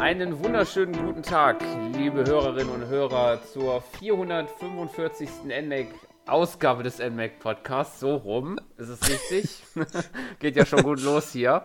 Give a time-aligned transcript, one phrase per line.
[0.00, 1.64] Einen wunderschönen guten Tag,
[1.96, 5.28] liebe Hörerinnen und Hörer, zur 445.
[5.46, 5.88] NMAC
[6.26, 8.00] Ausgabe des NMAC Podcasts.
[8.00, 9.62] So rum, ist es richtig?
[10.38, 11.64] Geht ja schon gut los hier.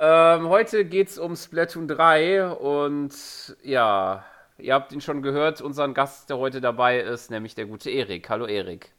[0.00, 3.14] Ähm, heute geht es um Splatoon 3 und
[3.62, 4.24] ja,
[4.58, 8.28] ihr habt ihn schon gehört, unseren Gast, der heute dabei ist, nämlich der gute Erik.
[8.30, 8.90] Hallo Erik.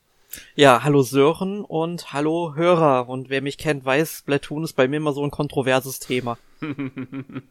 [0.56, 3.10] Ja, hallo Sören und hallo Hörer.
[3.10, 6.38] Und wer mich kennt, weiß, Splatoon ist bei mir immer so ein kontroverses Thema.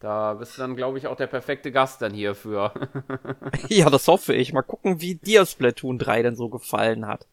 [0.00, 2.72] da bist du dann, glaube ich, auch der perfekte Gast dann hierfür.
[3.68, 4.52] ja, das hoffe ich.
[4.52, 7.26] Mal gucken, wie dir Splatoon 3 denn so gefallen hat.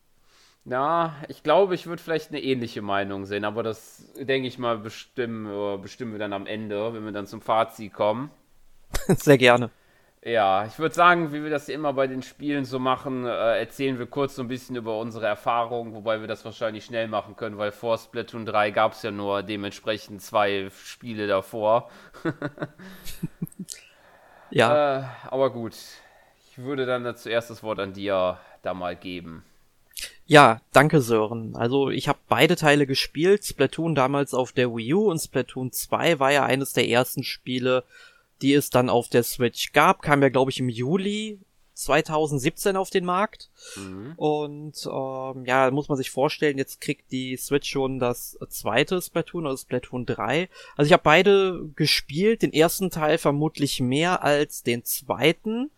[0.66, 4.78] Na, ich glaube, ich würde vielleicht eine ähnliche Meinung sehen, aber das denke ich mal
[4.78, 8.32] bestimmen, bestimmen wir dann am Ende, wenn wir dann zum Fazit kommen.
[9.08, 9.72] Sehr gerne.
[10.26, 14.00] Ja, ich würde sagen, wie wir das immer bei den Spielen so machen, äh, erzählen
[14.00, 17.58] wir kurz so ein bisschen über unsere Erfahrungen, wobei wir das wahrscheinlich schnell machen können,
[17.58, 21.90] weil vor Splatoon 3 gab es ja nur dementsprechend zwei Spiele davor.
[24.50, 25.00] ja.
[25.00, 25.76] Äh, aber gut,
[26.50, 29.44] ich würde dann zuerst das Wort an dir da mal geben.
[30.26, 31.54] Ja, danke Sören.
[31.58, 33.44] Also ich habe beide Teile gespielt.
[33.44, 37.84] Splatoon damals auf der Wii U und Splatoon 2 war ja eines der ersten Spiele,
[38.44, 41.40] die es dann auf der Switch gab, kam ja, glaube ich, im Juli
[41.74, 43.50] 2017 auf den Markt.
[43.76, 44.14] Mhm.
[44.16, 49.48] Und ähm, ja, muss man sich vorstellen, jetzt kriegt die Switch schon das zweite Splatoon,
[49.48, 50.50] also Splatoon 3.
[50.76, 55.72] Also ich habe beide gespielt, den ersten Teil vermutlich mehr als den zweiten.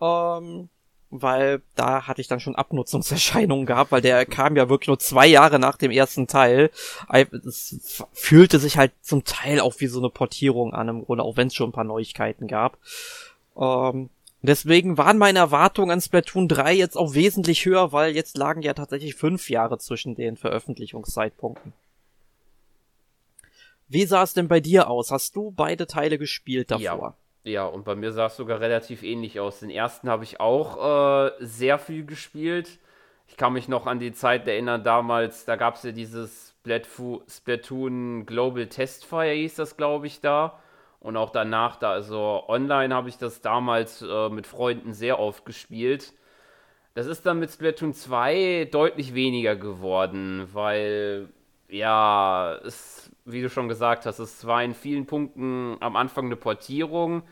[0.00, 0.68] Ähm,
[1.10, 5.26] weil da hatte ich dann schon Abnutzungserscheinungen gehabt, weil der kam ja wirklich nur zwei
[5.26, 6.70] Jahre nach dem ersten Teil.
[7.08, 11.36] Es fühlte sich halt zum Teil auch wie so eine Portierung an im Grunde, auch
[11.36, 12.78] wenn es schon ein paar Neuigkeiten gab.
[13.56, 14.10] Ähm,
[14.42, 18.74] deswegen waren meine Erwartungen an Splatoon 3 jetzt auch wesentlich höher, weil jetzt lagen ja
[18.74, 21.72] tatsächlich fünf Jahre zwischen den Veröffentlichungszeitpunkten.
[23.88, 25.10] Wie sah es denn bei dir aus?
[25.10, 26.84] Hast du beide Teile gespielt davor?
[26.84, 27.14] Ja.
[27.42, 29.60] Ja, und bei mir sah es sogar relativ ähnlich aus.
[29.60, 32.78] Den ersten habe ich auch äh, sehr viel gespielt.
[33.26, 36.54] Ich kann mich noch an die Zeit erinnern, damals, da gab es ja dieses
[37.28, 40.60] Splatoon Global Testfire, hieß das, glaube ich, da.
[40.98, 45.46] Und auch danach, da, also online habe ich das damals äh, mit Freunden sehr oft
[45.46, 46.12] gespielt.
[46.94, 51.28] Das ist dann mit Splatoon 2 deutlich weniger geworden, weil,
[51.68, 56.36] ja, es wie du schon gesagt hast, es war in vielen Punkten am Anfang eine
[56.36, 57.22] Portierung.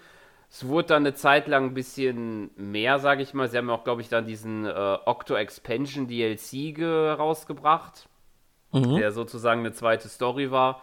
[0.51, 3.49] Es wurde dann eine Zeit lang ein bisschen mehr, sage ich mal.
[3.49, 6.79] Sie haben auch, glaube ich, dann diesen äh, Octo Expansion DLC
[7.19, 8.09] rausgebracht,
[8.73, 8.97] mhm.
[8.97, 10.83] der sozusagen eine zweite Story war,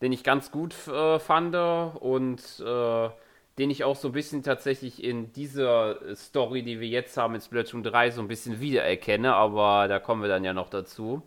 [0.00, 3.10] den ich ganz gut äh, fand und äh,
[3.58, 7.40] den ich auch so ein bisschen tatsächlich in dieser Story, die wir jetzt haben in
[7.40, 11.22] Splatoon 3, so ein bisschen wiedererkenne, aber da kommen wir dann ja noch dazu.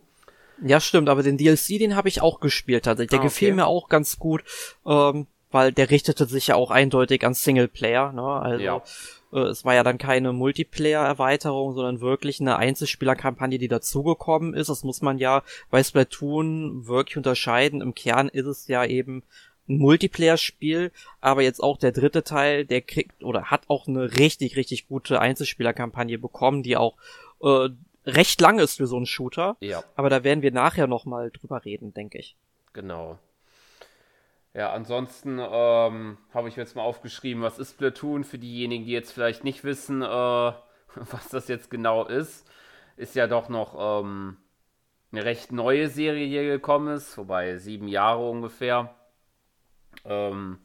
[0.64, 3.12] Ja, stimmt, aber den DLC, den habe ich auch gespielt tatsächlich.
[3.12, 3.30] Der ah, okay.
[3.30, 4.44] gefiel mir auch ganz gut,
[4.86, 8.24] ähm, weil der richtete sich ja auch eindeutig an Singleplayer, ne?
[8.24, 8.84] Also ja.
[9.34, 14.70] äh, es war ja dann keine Multiplayer-Erweiterung, sondern wirklich eine Einzelspieler-Kampagne, die dazugekommen ist.
[14.70, 17.82] Das muss man ja bei Splatoon wirklich unterscheiden.
[17.82, 19.24] Im Kern ist es ja eben
[19.68, 24.56] ein Multiplayer-Spiel, aber jetzt auch der dritte Teil, der kriegt oder hat auch eine richtig,
[24.56, 26.96] richtig gute Einzelspieler-Kampagne bekommen, die auch
[27.42, 27.70] äh,
[28.06, 29.58] recht lang ist für so einen Shooter.
[29.60, 29.84] Ja.
[29.96, 32.36] Aber da werden wir nachher nochmal drüber reden, denke ich.
[32.74, 33.18] Genau.
[34.54, 39.12] Ja, ansonsten ähm, habe ich jetzt mal aufgeschrieben, was ist Platoon für diejenigen, die jetzt
[39.12, 40.06] vielleicht nicht wissen, äh,
[40.96, 42.50] was das jetzt genau ist.
[42.98, 44.38] Ist ja doch noch ähm,
[45.12, 48.96] eine recht neue Serie, hier gekommen ist, wobei sieben Jahre ungefähr.
[50.04, 50.60] Ähm,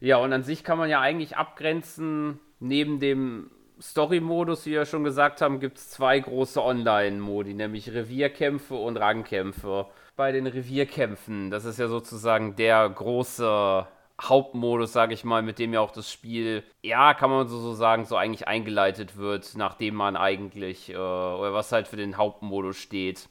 [0.00, 5.04] ja, und an sich kann man ja eigentlich abgrenzen, neben dem Story-Modus, wie wir schon
[5.04, 9.86] gesagt haben, gibt es zwei große Online-Modi, nämlich Revierkämpfe und Rangkämpfe.
[10.16, 13.86] Bei den Revierkämpfen, das ist ja sozusagen der große
[14.20, 17.72] Hauptmodus, sage ich mal, mit dem ja auch das Spiel, ja, kann man so, so
[17.72, 22.76] sagen, so eigentlich eingeleitet wird, nachdem man eigentlich, äh, oder was halt für den Hauptmodus
[22.76, 23.30] steht,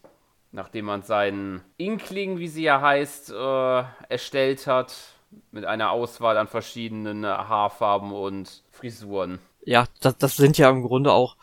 [0.51, 4.95] nachdem man seinen Inkling, wie sie ja heißt, äh, erstellt hat,
[5.51, 11.11] mit einer Auswahl an verschiedenen Haarfarben und Frisuren ja, das, das sind ja im Grunde
[11.11, 11.35] auch,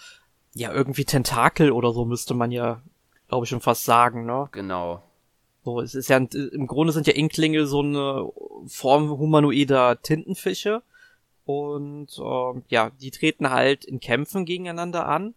[0.55, 2.81] ja, irgendwie Tentakel oder so müsste man ja,
[3.29, 4.49] glaube ich, schon fast sagen, ne?
[4.53, 5.03] Genau.
[5.65, 8.31] So, es ist ja, im Grunde sind ja Inklinge so eine
[8.69, 10.83] Form humanoider Tintenfische.
[11.45, 15.35] Und ähm, ja, die treten halt in Kämpfen gegeneinander an.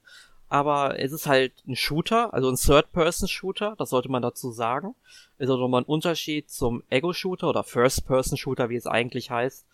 [0.50, 4.96] Aber es ist halt ein Shooter, also ein Third-Person-Shooter, das sollte man dazu sagen.
[5.38, 9.66] Ist auch nochmal ein Unterschied zum Ego-Shooter oder First-Person-Shooter, wie es eigentlich heißt.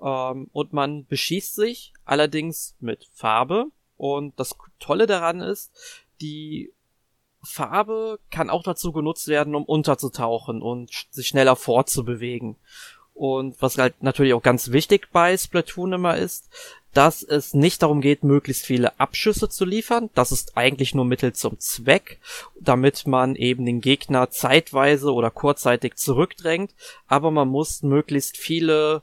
[0.00, 3.66] Ähm, und man beschießt sich allerdings mit Farbe.
[3.96, 5.72] Und das Tolle daran ist,
[6.20, 6.72] die
[7.42, 12.56] Farbe kann auch dazu genutzt werden, um unterzutauchen und sich schneller fortzubewegen.
[13.14, 16.48] Und was halt natürlich auch ganz wichtig bei Splatoon immer ist,
[16.94, 20.10] dass es nicht darum geht, möglichst viele Abschüsse zu liefern.
[20.14, 22.18] Das ist eigentlich nur Mittel zum Zweck,
[22.58, 26.74] damit man eben den Gegner zeitweise oder kurzzeitig zurückdrängt.
[27.06, 29.02] Aber man muss möglichst viele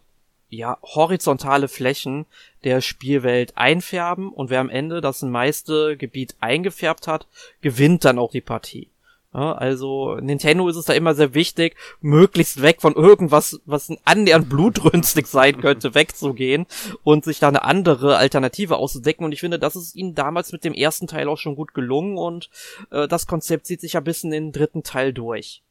[0.50, 2.26] ja, horizontale Flächen
[2.64, 7.28] der Spielwelt einfärben und wer am Ende das meiste Gebiet eingefärbt hat,
[7.62, 8.90] gewinnt dann auch die Partie.
[9.34, 14.50] Ja, also Nintendo ist es da immer sehr wichtig, möglichst weg von irgendwas, was annähernd
[14.50, 16.66] blutrünstig sein könnte, wegzugehen
[17.04, 19.26] und sich da eine andere Alternative auszudecken.
[19.26, 22.18] Und ich finde, das ist ihnen damals mit dem ersten Teil auch schon gut gelungen
[22.18, 22.50] und
[22.90, 25.62] äh, das Konzept zieht sich ja bis in den dritten Teil durch.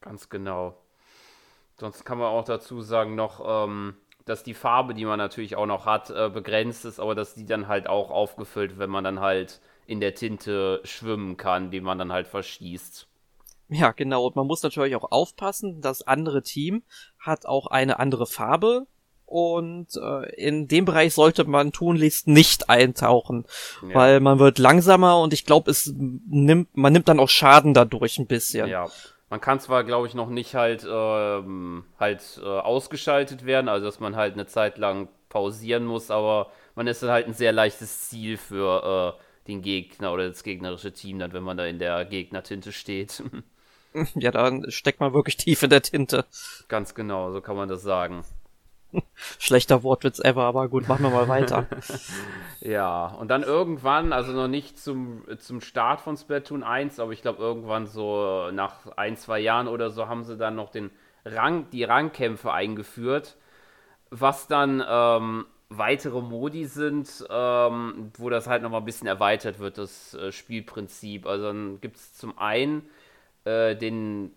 [0.00, 0.76] Ganz genau.
[1.78, 3.94] Sonst kann man auch dazu sagen noch, ähm,
[4.26, 7.46] dass die Farbe, die man natürlich auch noch hat, äh, begrenzt ist, aber dass die
[7.46, 11.96] dann halt auch aufgefüllt, wenn man dann halt in der Tinte schwimmen kann, die man
[11.96, 13.06] dann halt verschießt.
[13.68, 14.26] Ja, genau.
[14.26, 16.82] Und man muss natürlich auch aufpassen, das andere Team
[17.18, 18.86] hat auch eine andere Farbe.
[19.26, 23.44] Und äh, in dem Bereich sollte man tunlichst nicht eintauchen,
[23.82, 23.94] ja.
[23.94, 28.20] weil man wird langsamer und ich glaube, es nimmt, man nimmt dann auch Schaden dadurch
[28.20, 28.68] ein bisschen.
[28.68, 28.88] Ja.
[29.28, 33.98] Man kann zwar, glaube ich, noch nicht halt, ähm, halt äh, ausgeschaltet werden, also dass
[34.00, 38.08] man halt eine Zeit lang pausieren muss, aber man ist dann halt ein sehr leichtes
[38.08, 42.04] Ziel für äh, den Gegner oder das gegnerische Team dann, wenn man da in der
[42.04, 43.22] Gegnertinte steht.
[44.14, 46.26] Ja, dann steckt man wirklich tief in der Tinte.
[46.68, 48.24] Ganz genau, so kann man das sagen.
[49.38, 51.66] Schlechter Wortwitz ever, aber gut, machen wir mal weiter.
[52.60, 57.22] ja, und dann irgendwann, also noch nicht zum, zum Start von Splatoon 1, aber ich
[57.22, 60.90] glaube irgendwann so nach ein, zwei Jahren oder so haben sie dann noch den
[61.24, 63.36] Rang, die Rangkämpfe eingeführt,
[64.10, 69.78] was dann ähm, weitere Modi sind, ähm, wo das halt nochmal ein bisschen erweitert wird,
[69.78, 71.26] das äh, Spielprinzip.
[71.26, 72.88] Also dann gibt es zum einen
[73.44, 74.32] äh, den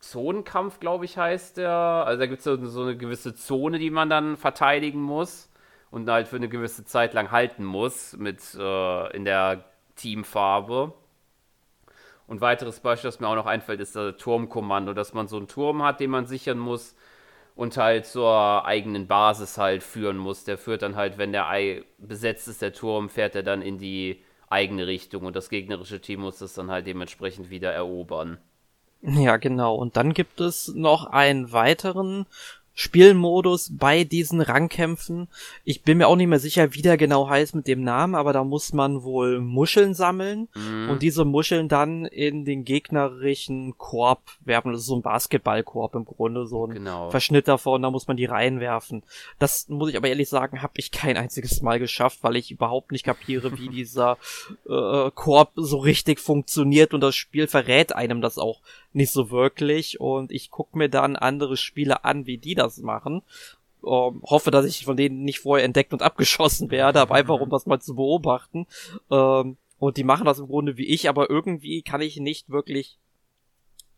[0.00, 1.70] Zonenkampf, glaube ich, heißt der.
[1.70, 5.50] Also da gibt es so, so, eine gewisse Zone, die man dann verteidigen muss
[5.90, 9.64] und halt für eine gewisse Zeit lang halten muss mit äh, in der
[9.96, 10.94] Teamfarbe.
[12.26, 15.48] Und weiteres Beispiel, das mir auch noch einfällt, ist das Turmkommando, dass man so einen
[15.48, 16.94] Turm hat, den man sichern muss
[17.56, 20.44] und halt zur eigenen Basis halt führen muss.
[20.44, 23.78] Der führt dann halt, wenn der Ei besetzt ist, der Turm, fährt er dann in
[23.78, 28.38] die eigene Richtung und das gegnerische Team muss das dann halt dementsprechend wieder erobern.
[29.02, 29.74] Ja, genau.
[29.76, 32.26] Und dann gibt es noch einen weiteren
[32.80, 35.28] Spielmodus bei diesen Rangkämpfen.
[35.64, 38.32] Ich bin mir auch nicht mehr sicher, wie der genau heißt mit dem Namen, aber
[38.32, 40.88] da muss man wohl Muscheln sammeln mhm.
[40.88, 44.72] und diese Muscheln dann in den gegnerischen Korb werfen.
[44.72, 47.10] Das ist so ein Basketballkorb im Grunde, so ein genau.
[47.10, 49.02] Verschnitt davon, da muss man die reinwerfen.
[49.38, 52.92] Das muss ich aber ehrlich sagen, habe ich kein einziges Mal geschafft, weil ich überhaupt
[52.92, 54.16] nicht kapiere, wie dieser
[54.66, 58.60] äh, Korb so richtig funktioniert und das Spiel verrät einem das auch
[58.92, 63.22] nicht so wirklich und ich guck mir dann andere Spiele an, wie die das machen.
[63.82, 67.50] Ähm, hoffe, dass ich von denen nicht vorher entdeckt und abgeschossen werde, aber einfach um
[67.50, 68.66] das mal zu beobachten.
[69.10, 72.98] Ähm, und die machen das im Grunde wie ich, aber irgendwie kann ich nicht wirklich,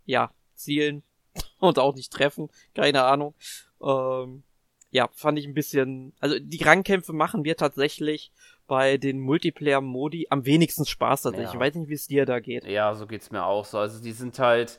[0.07, 1.03] ja, zielen
[1.59, 2.49] und auch nicht treffen.
[2.75, 3.35] Keine Ahnung.
[3.83, 4.45] Ähm,
[4.93, 8.31] ja, fand ich ein bisschen, also die Rangkämpfe machen mir tatsächlich
[8.73, 11.51] bei den Multiplayer-Modi am wenigsten Spaß tatsächlich.
[11.51, 11.55] Ja.
[11.57, 12.65] Ich weiß nicht, wie es dir da geht.
[12.65, 13.77] Ja, so geht's mir auch so.
[13.77, 14.79] Also die sind halt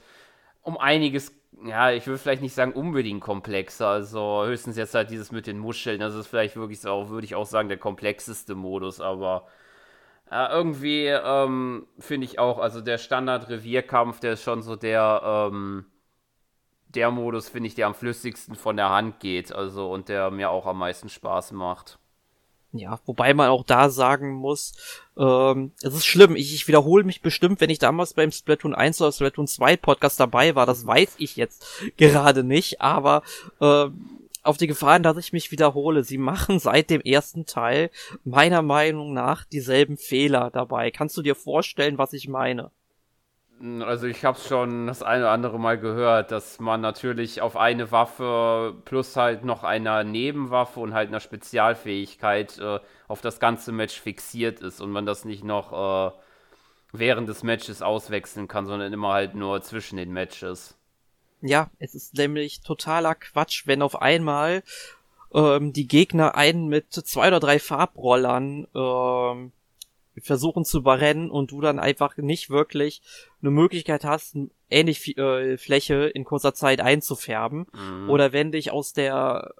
[0.64, 1.32] um einiges,
[1.64, 3.90] ja, ich will vielleicht nicht sagen unbedingt komplexer.
[3.90, 6.00] Also höchstens jetzt halt dieses mit den Muscheln.
[6.00, 9.46] Das ist vielleicht wirklich so, würde ich auch sagen, der komplexeste Modus, aber
[10.32, 15.86] ja, irgendwie ähm, finde ich auch, also der Standard-Revierkampf, der ist schon so der, ähm,
[16.88, 19.54] der Modus, finde ich, der am flüssigsten von der Hand geht.
[19.54, 22.00] Also und der mir auch am meisten Spaß macht.
[22.76, 24.74] Ja, wobei man auch da sagen muss,
[25.16, 29.00] ähm, es ist schlimm, ich, ich wiederhole mich bestimmt, wenn ich damals beim Splatoon 1
[29.00, 33.22] oder Splatoon 2 Podcast dabei war, das weiß ich jetzt gerade nicht, aber
[33.62, 33.90] äh,
[34.42, 37.92] auf die Gefahren, dass ich mich wiederhole, sie machen seit dem ersten Teil
[38.24, 40.90] meiner Meinung nach dieselben Fehler dabei.
[40.90, 42.72] Kannst du dir vorstellen, was ich meine?
[43.62, 47.92] Also ich habe schon das eine oder andere Mal gehört, dass man natürlich auf eine
[47.92, 54.00] Waffe plus halt noch einer Nebenwaffe und halt einer Spezialfähigkeit äh, auf das ganze Match
[54.00, 56.12] fixiert ist und man das nicht noch äh,
[56.92, 60.78] während des Matches auswechseln kann, sondern immer halt nur zwischen den Matches.
[61.42, 64.64] Ja, es ist nämlich totaler Quatsch, wenn auf einmal
[65.34, 69.52] ähm, die Gegner einen mit zwei oder drei Farbrollern ähm,
[70.22, 73.02] versuchen zu überrennen und du dann einfach nicht wirklich
[73.42, 74.38] eine Möglichkeit hast,
[74.70, 77.66] ähnlich äh, Fläche in kurzer Zeit einzufärben.
[77.74, 78.10] Mhm.
[78.10, 79.54] Oder wenn dich aus der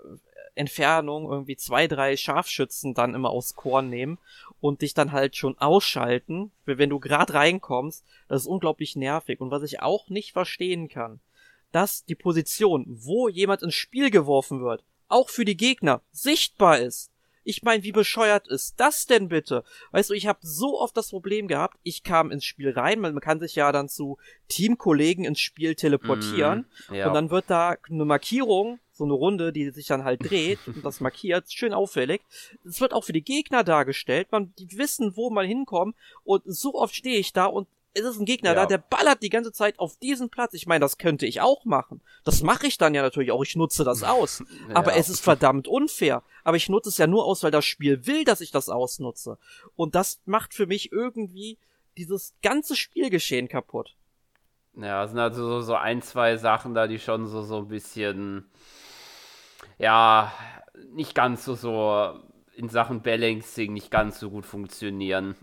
[0.56, 4.20] Entfernung irgendwie zwei, drei Scharfschützen dann immer aus Korn nehmen
[4.62, 9.42] und dich dann halt schon ausschalten, wenn du gerade reinkommst, das ist unglaublich nervig.
[9.42, 11.20] Und was ich auch nicht verstehen kann,
[11.72, 17.12] dass die Position, wo jemand ins Spiel geworfen wird, auch für die Gegner sichtbar ist.
[17.44, 19.64] Ich meine, wie bescheuert ist das denn bitte?
[19.92, 23.20] Weißt du, ich habe so oft das Problem gehabt, ich kam ins Spiel rein, man
[23.20, 27.08] kann sich ja dann zu Teamkollegen ins Spiel teleportieren mm, ja.
[27.08, 30.84] und dann wird da eine Markierung, so eine Runde, die sich dann halt dreht und
[30.86, 32.22] das markiert, schön auffällig.
[32.66, 36.76] Es wird auch für die Gegner dargestellt, man die wissen, wo man hinkommt und so
[36.76, 38.56] oft stehe ich da und es ist ein Gegner ja.
[38.56, 40.54] da, der ballert die ganze Zeit auf diesen Platz.
[40.54, 42.02] Ich meine, das könnte ich auch machen.
[42.24, 43.44] Das mache ich dann ja natürlich auch.
[43.44, 44.44] Ich nutze das aus.
[44.70, 44.76] ja.
[44.76, 46.24] Aber es ist verdammt unfair.
[46.44, 49.38] Aber ich nutze es ja nur aus, weil das Spiel will, dass ich das ausnutze.
[49.76, 51.60] Und das macht für mich irgendwie
[51.98, 53.96] dieses ganze Spielgeschehen kaputt.
[54.76, 57.68] Ja, es sind also so, so ein, zwei Sachen da, die schon so, so ein
[57.68, 58.50] bisschen,
[59.78, 60.34] ja,
[60.94, 62.20] nicht ganz so, so
[62.56, 65.36] in Sachen Balancing nicht ganz so gut funktionieren.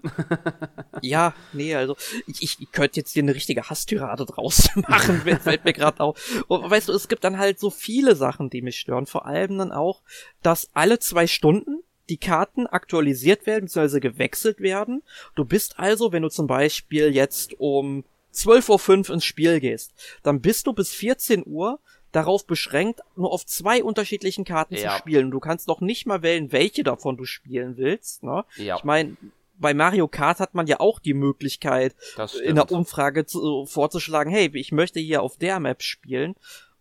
[1.02, 5.72] ja, nee, also ich, ich könnte jetzt hier eine richtige Hasstyrade draus machen, fällt mir
[5.72, 6.44] gerade auf.
[6.48, 9.06] Und weißt du, es gibt dann halt so viele Sachen, die mich stören.
[9.06, 10.02] Vor allem dann auch,
[10.42, 14.00] dass alle zwei Stunden die Karten aktualisiert werden bzw.
[14.00, 15.02] gewechselt werden.
[15.34, 20.40] Du bist also, wenn du zum Beispiel jetzt um 12.05 Uhr ins Spiel gehst, dann
[20.40, 21.80] bist du bis 14 Uhr
[22.12, 24.92] darauf beschränkt, nur auf zwei unterschiedlichen Karten ja.
[24.92, 25.30] zu spielen.
[25.30, 28.22] Du kannst noch nicht mal wählen, welche davon du spielen willst.
[28.22, 28.44] Ne?
[28.56, 28.76] Ja.
[28.76, 29.16] Ich meine,
[29.60, 31.94] bei Mario Kart hat man ja auch die Möglichkeit,
[32.42, 36.34] in der Umfrage zu, vorzuschlagen, hey, ich möchte hier auf der Map spielen,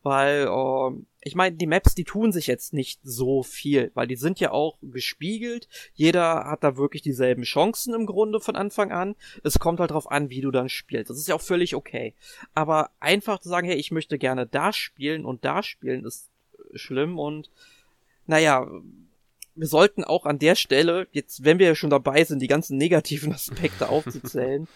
[0.04, 4.16] weil äh, ich meine, die Maps, die tun sich jetzt nicht so viel, weil die
[4.16, 5.68] sind ja auch gespiegelt.
[5.94, 9.16] Jeder hat da wirklich dieselben Chancen im Grunde von Anfang an.
[9.44, 11.10] Es kommt halt drauf an, wie du dann spielst.
[11.10, 12.16] Das ist ja auch völlig okay.
[12.54, 16.30] Aber einfach zu sagen, hey, ich möchte gerne da spielen und da spielen, ist
[16.74, 17.50] schlimm und
[18.26, 18.68] naja,
[19.60, 22.78] wir sollten auch an der Stelle, jetzt, wenn wir ja schon dabei sind, die ganzen
[22.78, 24.68] negativen Aspekte aufzuzählen,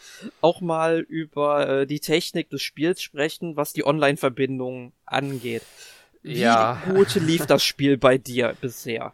[0.41, 5.63] auch mal über äh, die Technik des Spiels sprechen, was die Online-Verbindung angeht.
[6.21, 6.81] Wie ja.
[6.85, 9.13] gut lief das Spiel bei dir bisher?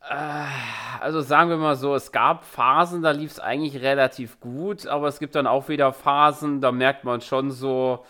[0.00, 0.46] Äh,
[1.00, 5.06] also sagen wir mal so, es gab Phasen, da lief es eigentlich relativ gut, aber
[5.06, 8.04] es gibt dann auch wieder Phasen, da merkt man schon so,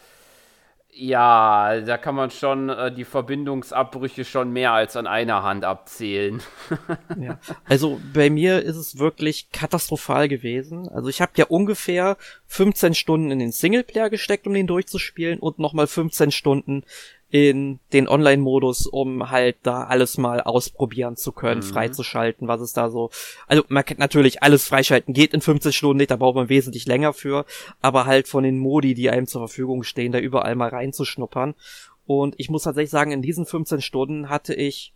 [0.98, 6.42] ja, da kann man schon äh, die Verbindungsabbrüche schon mehr als an einer Hand abzählen.
[7.20, 7.38] ja.
[7.66, 10.88] Also bei mir ist es wirklich katastrophal gewesen.
[10.88, 15.58] Also ich habe ja ungefähr 15 Stunden in den Singleplayer gesteckt, um den durchzuspielen und
[15.58, 16.82] nochmal 15 Stunden
[17.28, 21.64] in den Online-Modus, um halt da alles mal ausprobieren zu können, mhm.
[21.64, 23.10] freizuschalten, was es da so.
[23.46, 26.86] Also man kann natürlich alles freischalten, geht in 15 Stunden nicht, da braucht man wesentlich
[26.86, 27.44] länger für,
[27.80, 31.54] aber halt von den Modi, die einem zur Verfügung stehen, da überall mal reinzuschnuppern.
[32.06, 34.92] Und ich muss tatsächlich sagen, in diesen 15 Stunden hatte ich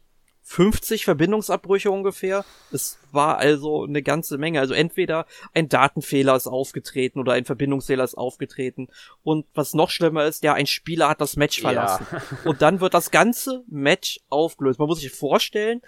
[0.51, 2.45] 50 Verbindungsabbrüche ungefähr.
[2.73, 4.59] Es war also eine ganze Menge.
[4.59, 8.89] Also entweder ein Datenfehler ist aufgetreten oder ein Verbindungsfehler ist aufgetreten.
[9.23, 12.05] Und was noch schlimmer ist, ja, ein Spieler hat das Match verlassen.
[12.11, 12.23] Ja.
[12.51, 14.81] Und dann wird das ganze Match aufgelöst.
[14.81, 15.83] Man muss sich vorstellen,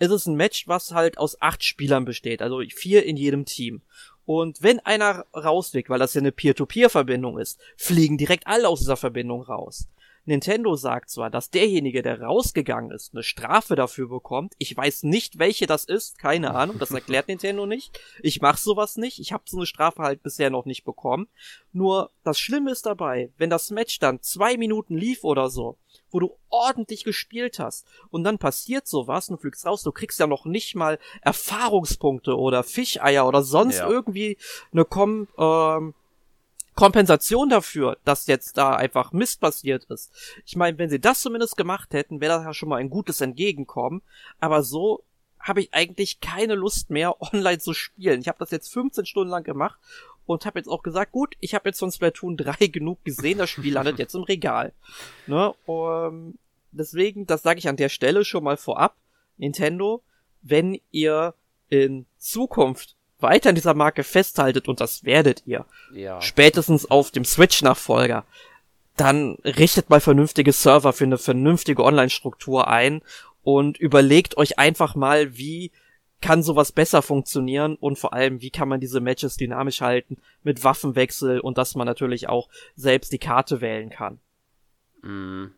[0.00, 2.42] es ist ein Match, was halt aus acht Spielern besteht.
[2.42, 3.82] Also vier in jedem Team.
[4.26, 8.96] Und wenn einer rausfliegt, weil das ja eine Peer-to-Peer-Verbindung ist, fliegen direkt alle aus dieser
[8.96, 9.86] Verbindung raus.
[10.28, 14.54] Nintendo sagt zwar, dass derjenige, der rausgegangen ist, eine Strafe dafür bekommt.
[14.58, 17.98] Ich weiß nicht, welche das ist, keine Ahnung, das erklärt Nintendo nicht.
[18.22, 21.28] Ich mach sowas nicht, ich habe so eine Strafe halt bisher noch nicht bekommen.
[21.72, 25.78] Nur das Schlimme ist dabei, wenn das Match dann zwei Minuten lief oder so,
[26.10, 30.20] wo du ordentlich gespielt hast und dann passiert sowas und du fliegst raus, du kriegst
[30.20, 33.88] ja noch nicht mal Erfahrungspunkte oder Fischeier oder sonst ja.
[33.88, 34.36] irgendwie
[34.72, 35.94] eine Kom ähm,
[36.78, 40.12] Kompensation dafür, dass jetzt da einfach Mist passiert ist.
[40.46, 43.20] Ich meine, wenn sie das zumindest gemacht hätten, wäre das ja schon mal ein gutes
[43.20, 44.00] Entgegenkommen.
[44.38, 45.02] Aber so
[45.40, 48.20] habe ich eigentlich keine Lust mehr, online zu spielen.
[48.20, 49.76] Ich habe das jetzt 15 Stunden lang gemacht
[50.24, 53.50] und habe jetzt auch gesagt, gut, ich habe jetzt von Splatoon 3 genug gesehen, das
[53.50, 54.72] Spiel landet jetzt im Regal.
[55.26, 55.52] Ne?
[55.66, 56.38] Um,
[56.70, 58.94] deswegen, das sage ich an der Stelle schon mal vorab,
[59.36, 60.04] Nintendo,
[60.42, 61.34] wenn ihr
[61.70, 66.20] in Zukunft weiter an dieser Marke festhaltet, und das werdet ihr, ja.
[66.20, 68.24] spätestens auf dem Switch-Nachfolger,
[68.96, 73.02] dann richtet mal vernünftige Server für eine vernünftige Online-Struktur ein
[73.42, 75.70] und überlegt euch einfach mal, wie
[76.20, 80.64] kann sowas besser funktionieren und vor allem, wie kann man diese Matches dynamisch halten mit
[80.64, 84.18] Waffenwechsel und dass man natürlich auch selbst die Karte wählen kann.
[85.02, 85.52] Mm.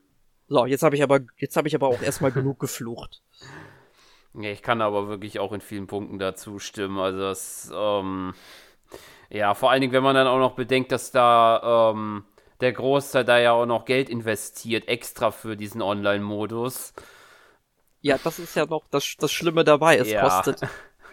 [0.49, 3.23] So, jetzt habe ich aber jetzt habe ich aber auch erstmal genug geflucht.
[4.35, 6.99] Ja, ich kann aber wirklich auch in vielen Punkten dazu stimmen.
[6.99, 8.35] Also das, ähm,
[9.29, 12.25] ja, vor allen Dingen, wenn man dann auch noch bedenkt, dass da ähm,
[12.61, 16.93] der Großteil da ja auch noch Geld investiert, extra für diesen Online-Modus.
[18.03, 19.97] Ja, das ist ja noch das, das Schlimme dabei.
[19.97, 20.23] Es ja.
[20.23, 20.61] kostet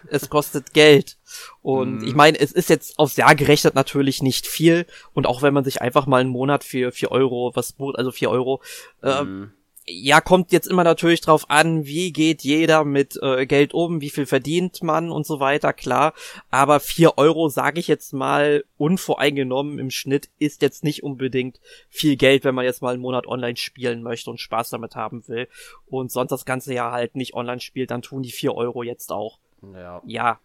[0.06, 1.16] es kostet Geld.
[1.60, 2.04] Und mm.
[2.04, 4.86] ich meine, es ist jetzt aufs Jahr gerechnet natürlich nicht viel.
[5.12, 8.12] Und auch wenn man sich einfach mal einen Monat für vier Euro was bucht, also
[8.12, 8.62] vier Euro,
[9.02, 9.52] äh, mm
[9.88, 14.10] ja, kommt jetzt immer natürlich drauf an, wie geht jeder mit äh, Geld um, wie
[14.10, 16.12] viel verdient man und so weiter, klar.
[16.50, 22.16] Aber vier Euro, sage ich jetzt mal, unvoreingenommen im Schnitt, ist jetzt nicht unbedingt viel
[22.16, 25.48] Geld, wenn man jetzt mal einen Monat online spielen möchte und Spaß damit haben will.
[25.86, 29.10] Und sonst das ganze Jahr halt nicht online spielt, dann tun die vier Euro jetzt
[29.10, 29.38] auch.
[29.74, 30.02] Ja.
[30.06, 30.40] Ja.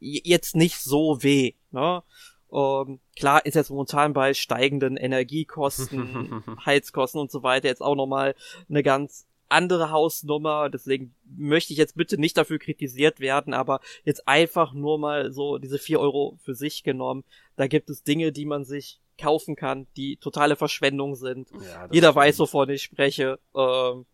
[0.00, 2.02] Jetzt nicht so weh, ne?
[2.52, 8.34] Ähm, klar ist jetzt momentan bei steigenden Energiekosten, Heizkosten und so weiter jetzt auch nochmal
[8.68, 10.68] eine ganz andere Hausnummer.
[10.68, 15.58] Deswegen möchte ich jetzt bitte nicht dafür kritisiert werden, aber jetzt einfach nur mal so
[15.58, 17.24] diese vier Euro für sich genommen.
[17.56, 21.50] Da gibt es Dinge, die man sich kaufen kann, die totale Verschwendung sind.
[21.50, 22.16] Ja, Jeder stimmt.
[22.16, 23.38] weiß, wovon ich spreche.
[23.54, 24.06] Ähm,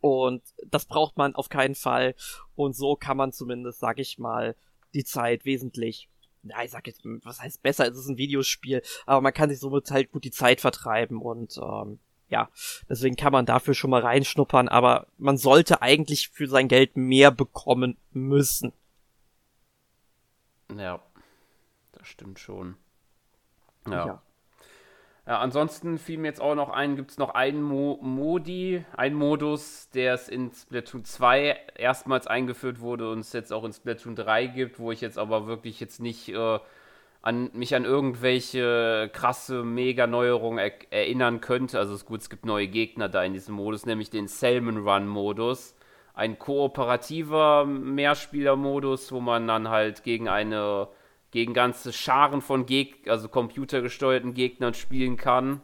[0.00, 2.14] und das braucht man auf keinen Fall.
[2.54, 4.54] Und so kann man zumindest, sag ich mal,
[4.94, 6.08] die Zeit wesentlich
[6.50, 9.58] ja, ich sag jetzt, was heißt besser, es ist ein Videospiel, aber man kann sich
[9.58, 11.98] somit halt gut die Zeit vertreiben und ähm,
[12.28, 12.50] ja,
[12.88, 17.30] deswegen kann man dafür schon mal reinschnuppern, aber man sollte eigentlich für sein Geld mehr
[17.30, 18.72] bekommen müssen.
[20.76, 21.00] Ja,
[21.92, 22.76] das stimmt schon.
[23.86, 24.06] ja.
[24.06, 24.22] ja.
[25.26, 29.16] Ja, ansonsten fiel mir jetzt auch noch ein, gibt es noch einen Mo Modi, einen
[29.16, 34.14] Modus, der es in Splatoon 2 erstmals eingeführt wurde und es jetzt auch in Splatoon
[34.14, 36.60] 3 gibt, wo ich jetzt aber wirklich jetzt nicht äh,
[37.22, 41.80] an, mich an irgendwelche krasse Mega-Neuerungen er erinnern könnte.
[41.80, 44.88] Also es ist gut, es gibt neue Gegner da in diesem Modus, nämlich den Salmon
[44.88, 45.74] Run-Modus.
[46.14, 50.86] Ein kooperativer Mehrspieler-Modus, wo man dann halt gegen eine
[51.30, 55.60] gegen ganze Scharen von Geg also computergesteuerten Gegnern spielen kann.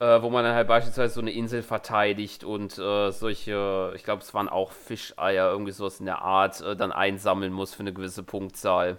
[0.00, 4.22] Äh, wo man dann halt beispielsweise so eine Insel verteidigt und äh, solche, ich glaube,
[4.22, 7.92] es waren auch Fischeier, irgendwie sowas in der Art, äh, dann einsammeln muss für eine
[7.92, 8.96] gewisse Punktzahl.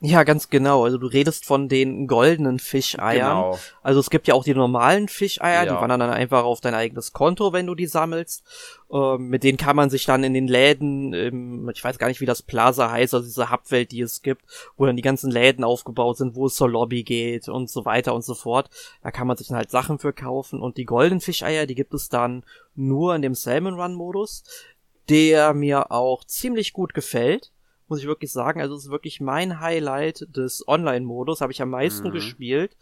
[0.00, 0.84] Ja, ganz genau.
[0.84, 3.44] Also du redest von den goldenen Fischeiern.
[3.44, 3.58] Genau.
[3.82, 5.74] Also es gibt ja auch die normalen Fischeier, ja.
[5.74, 8.44] die wandern dann einfach auf dein eigenes Konto, wenn du die sammelst.
[8.92, 12.20] Ähm, mit denen kann man sich dann in den Läden, ähm, ich weiß gar nicht,
[12.20, 14.42] wie das Plaza heißt, also diese Hubwelt, die es gibt,
[14.76, 18.14] wo dann die ganzen Läden aufgebaut sind, wo es zur Lobby geht und so weiter
[18.14, 18.68] und so fort.
[19.02, 20.60] Da kann man sich dann halt Sachen für kaufen.
[20.60, 24.44] Und die goldenen Fischeier, die gibt es dann nur in dem Salmon Run Modus,
[25.08, 27.50] der mir auch ziemlich gut gefällt
[27.88, 28.60] muss ich wirklich sagen.
[28.60, 32.12] Also es ist wirklich mein Highlight des Online-Modus, habe ich am meisten mhm.
[32.12, 32.76] gespielt.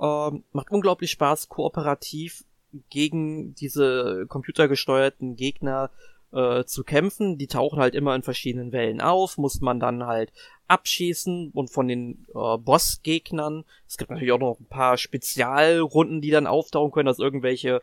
[0.00, 2.44] Ähm, macht unglaublich Spaß, kooperativ
[2.90, 5.90] gegen diese computergesteuerten Gegner
[6.32, 7.38] äh, zu kämpfen.
[7.38, 10.32] Die tauchen halt immer in verschiedenen Wellen auf, muss man dann halt
[10.66, 13.64] abschießen und von den äh, Bossgegnern.
[13.86, 17.80] Es gibt natürlich auch noch ein paar Spezialrunden, die dann auftauchen können, dass irgendwelche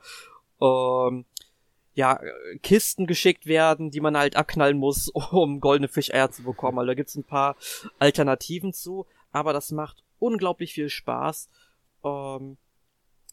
[0.62, 1.26] ähm,
[1.96, 2.20] ja,
[2.62, 6.78] Kisten geschickt werden, die man halt abknallen muss, um goldene Fischeier zu bekommen.
[6.78, 7.56] Also da gibt's ein paar
[7.98, 11.50] Alternativen zu, aber das macht unglaublich viel Spaß,
[12.04, 12.58] ähm,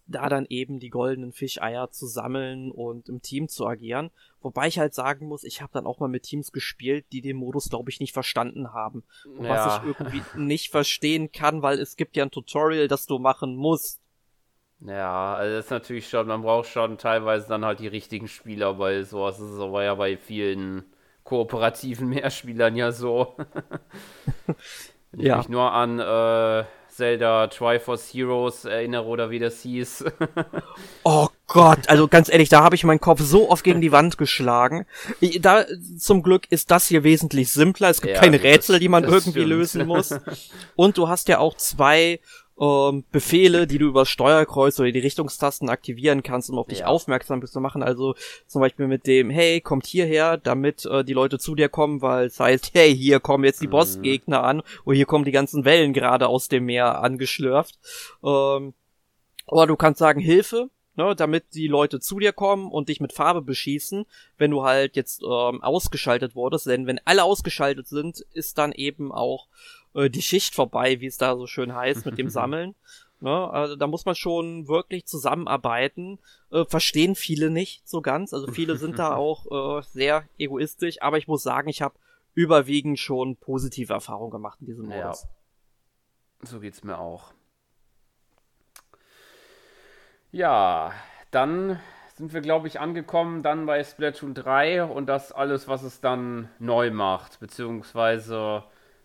[0.07, 4.11] da dann eben die goldenen Fischeier zu sammeln und im Team zu agieren.
[4.41, 7.37] Wobei ich halt sagen muss, ich habe dann auch mal mit Teams gespielt, die den
[7.37, 9.05] Modus, glaube ich, nicht verstanden haben.
[9.41, 9.49] Ja.
[9.49, 13.55] Was ich irgendwie nicht verstehen kann, weil es gibt ja ein Tutorial, das du machen
[13.55, 14.02] musst.
[14.87, 18.79] Ja, also das ist natürlich schon, man braucht schon teilweise dann halt die richtigen Spieler,
[18.79, 20.85] weil sowas ist aber ja bei vielen
[21.25, 23.37] kooperativen Mehrspielern ja so.
[25.13, 25.35] Wenn ja.
[25.35, 30.05] ich mich nur an äh, Zelda Triforce Heroes erinnere oder wie das hieß.
[31.05, 34.19] oh Gott, also ganz ehrlich, da habe ich meinen Kopf so oft gegen die Wand
[34.19, 34.87] geschlagen.
[35.41, 35.65] Da
[35.99, 37.91] zum Glück ist das hier wesentlich simpler.
[37.91, 39.49] Es gibt ja, keine Rätsel, die man irgendwie stimmt.
[39.49, 40.15] lösen muss.
[40.77, 42.21] Und du hast ja auch zwei
[42.61, 46.87] ähm, Befehle, die du über Steuerkreuz oder die Richtungstasten aktivieren kannst, um auf dich ja.
[46.87, 47.83] aufmerksam zu machen.
[47.83, 48.15] Also
[48.47, 52.27] zum Beispiel mit dem, hey, kommt hierher, damit äh, die Leute zu dir kommen, weil
[52.27, 53.73] es heißt, hey, hier kommen jetzt die mhm.
[53.73, 57.79] Bossgegner an oder hier kommen die ganzen Wellen gerade aus dem Meer angeschlürft.
[58.23, 58.75] Ähm,
[59.47, 63.13] oder du kannst sagen, Hilfe, ne, damit die Leute zu dir kommen und dich mit
[63.13, 64.05] Farbe beschießen,
[64.39, 66.67] wenn du halt jetzt ähm, ausgeschaltet wurdest.
[66.67, 69.49] Denn wenn alle ausgeschaltet sind, ist dann eben auch
[69.95, 72.75] äh, die Schicht vorbei, wie es da so schön heißt, mit dem Sammeln.
[73.21, 73.51] Ne?
[73.51, 76.19] Also da muss man schon wirklich zusammenarbeiten.
[76.51, 78.35] Äh, verstehen viele nicht so ganz.
[78.35, 81.01] Also viele sind da auch äh, sehr egoistisch.
[81.01, 81.95] Aber ich muss sagen, ich habe
[82.35, 85.23] überwiegend schon positive Erfahrungen gemacht in diesem Modus.
[85.23, 86.49] Ja.
[86.49, 87.33] So geht's mir auch.
[90.33, 90.93] Ja,
[91.31, 91.79] dann
[92.15, 96.49] sind wir, glaube ich, angekommen dann bei Splatoon 3 und das alles, was es dann
[96.59, 98.65] neu macht, beziehungsweise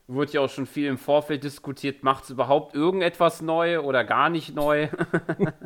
[0.09, 4.29] Wurde ja auch schon viel im Vorfeld diskutiert, macht es überhaupt irgendetwas neu oder gar
[4.29, 4.87] nicht neu?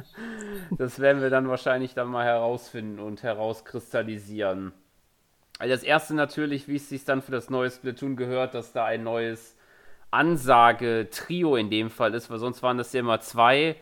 [0.78, 4.74] das werden wir dann wahrscheinlich dann mal herausfinden und herauskristallisieren.
[5.60, 8.86] Also das erste natürlich, wie es sich dann für das neue Splatoon gehört, dass da
[8.86, 9.56] ein neues
[10.10, 13.76] Ansage-Trio in dem Fall ist, weil sonst waren das ja immer zwei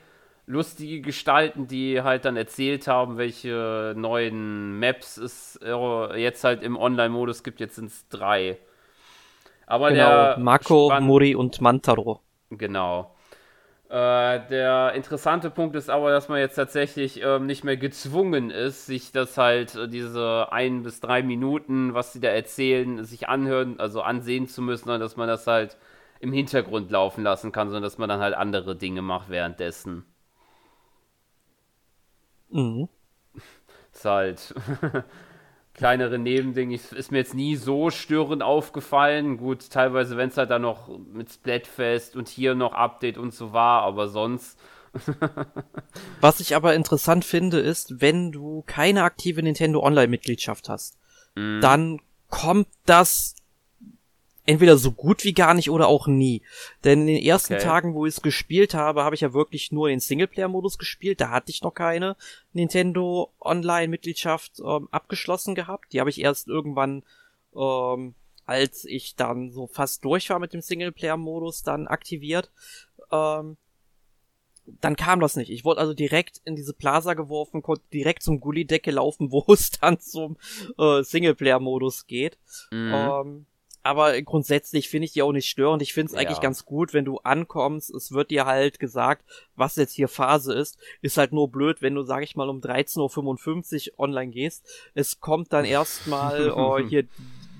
[0.45, 6.75] lustige Gestalten, die halt dann erzählt haben, welche neuen Maps es äh, jetzt halt im
[6.75, 7.59] Online-Modus gibt.
[7.59, 8.57] Jetzt sind es drei.
[9.69, 12.21] Aber genau, der Marco, Muri und Mantaro.
[12.49, 13.15] Genau.
[13.87, 18.87] Äh, der interessante Punkt ist aber, dass man jetzt tatsächlich ähm, nicht mehr gezwungen ist,
[18.87, 23.79] sich das halt, äh, diese ein bis drei Minuten, was sie da erzählen, sich anhören,
[23.79, 25.77] also ansehen zu müssen, sondern dass man das halt
[26.19, 30.03] im Hintergrund laufen lassen kann, sondern dass man dann halt andere Dinge macht währenddessen.
[32.49, 32.89] Mhm.
[33.93, 34.53] Ist halt
[35.79, 36.71] kleinere Nebending.
[36.71, 39.37] Ist mir jetzt nie so störend aufgefallen.
[39.37, 43.53] Gut, teilweise, wenn es halt dann noch mit Splatfest und hier noch Update und so
[43.53, 44.59] war, aber sonst.
[46.21, 50.97] Was ich aber interessant finde, ist, wenn du keine aktive Nintendo Online-Mitgliedschaft hast,
[51.35, 51.61] mhm.
[51.61, 53.35] dann kommt das
[54.49, 56.41] entweder so gut wie gar nicht oder auch nie.
[56.83, 57.63] Denn in den ersten okay.
[57.63, 61.21] Tagen, wo ich es gespielt habe, habe ich ja wirklich nur den Singleplayer-Modus gespielt.
[61.21, 62.15] Da hatte ich noch keine
[62.51, 65.93] Nintendo Online-Mitgliedschaft ähm, abgeschlossen gehabt.
[65.93, 67.03] Die habe ich erst irgendwann,
[67.55, 68.15] ähm,
[68.47, 72.49] als ich dann so fast durch war mit dem Singleplayer-Modus, dann aktiviert.
[73.11, 73.55] Ähm,
[74.81, 75.51] dann kam das nicht.
[75.51, 79.69] Ich wurde also direkt in diese Plaza geworfen, konnte direkt zum Gullidecke laufen, wo es
[79.69, 80.37] dann zum
[80.79, 82.39] äh, Singleplayer-Modus geht.
[82.71, 82.93] Mhm.
[82.95, 83.45] Ähm,
[83.83, 85.81] aber grundsätzlich finde ich die auch nicht störend.
[85.81, 86.19] Ich finde es ja.
[86.19, 87.89] eigentlich ganz gut, wenn du ankommst.
[87.91, 90.77] Es wird dir halt gesagt, was jetzt hier Phase ist.
[91.01, 94.65] Ist halt nur blöd, wenn du, sag ich mal, um 13.55 Uhr online gehst.
[94.93, 97.03] Es kommt dann erstmal, oh, hier,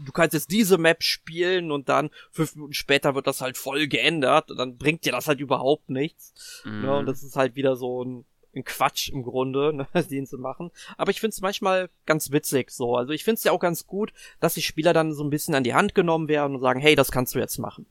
[0.05, 3.87] du kannst jetzt diese Map spielen und dann fünf Minuten später wird das halt voll
[3.87, 4.51] geändert.
[4.51, 6.63] Und dann bringt dir das halt überhaupt nichts.
[6.65, 6.83] Mhm.
[6.83, 8.25] Ja, und das ist halt wieder so ein
[8.59, 10.71] ein Quatsch im Grunde, ne, den zu machen.
[10.97, 12.95] Aber ich finde es manchmal ganz witzig so.
[12.95, 15.55] Also ich finde es ja auch ganz gut, dass die Spieler dann so ein bisschen
[15.55, 17.85] an die Hand genommen werden und sagen, hey, das kannst du jetzt machen.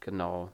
[0.00, 0.50] Genau.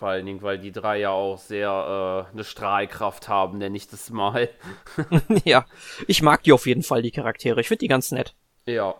[0.00, 3.86] Vor allen Dingen, weil die drei ja auch sehr äh, eine Strahlkraft haben, nenne ich
[3.86, 4.48] das mal.
[5.44, 5.66] ja,
[6.06, 7.60] ich mag die auf jeden Fall, die Charaktere.
[7.60, 8.34] Ich finde die ganz nett.
[8.64, 8.94] Ja,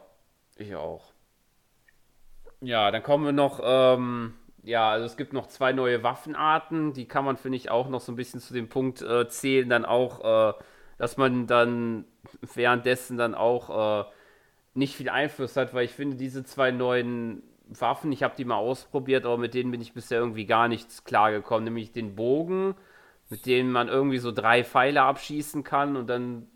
[0.57, 1.11] ich auch.
[2.61, 7.07] Ja, dann kommen wir noch ähm, ja, also es gibt noch zwei neue Waffenarten, die
[7.07, 9.85] kann man, finde ich, auch noch so ein bisschen zu dem Punkt äh, zählen, dann
[9.85, 10.55] auch, äh,
[10.99, 12.05] dass man dann
[12.55, 14.11] währenddessen dann auch äh,
[14.75, 18.57] nicht viel Einfluss hat, weil ich finde, diese zwei neuen Waffen, ich habe die mal
[18.57, 22.75] ausprobiert, aber mit denen bin ich bisher irgendwie gar nichts klargekommen, nämlich den Bogen,
[23.31, 26.49] mit dem man irgendwie so drei Pfeile abschießen kann und dann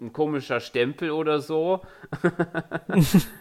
[0.00, 1.82] ein komischer Stempel oder so.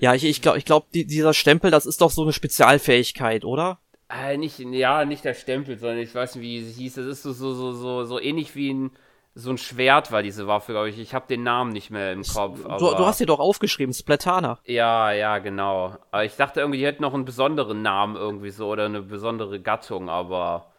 [0.00, 3.44] Ja, ich, ich glaube, ich glaub, die, dieser Stempel, das ist doch so eine Spezialfähigkeit,
[3.44, 3.78] oder?
[4.08, 6.94] Äh, nicht, ja, nicht der Stempel, sondern ich weiß nicht, wie sie hieß.
[6.94, 8.90] Das ist so, so, so, so, so ähnlich wie ein,
[9.34, 10.98] so ein Schwert war diese Waffe, glaube ich.
[10.98, 12.62] Ich habe den Namen nicht mehr im Kopf.
[12.62, 14.58] Du, du, hast dir doch aufgeschrieben, Splatana.
[14.64, 15.96] Ja, ja, genau.
[16.10, 19.60] Aber ich dachte irgendwie, die hätten noch einen besonderen Namen irgendwie so oder eine besondere
[19.60, 20.72] Gattung, aber.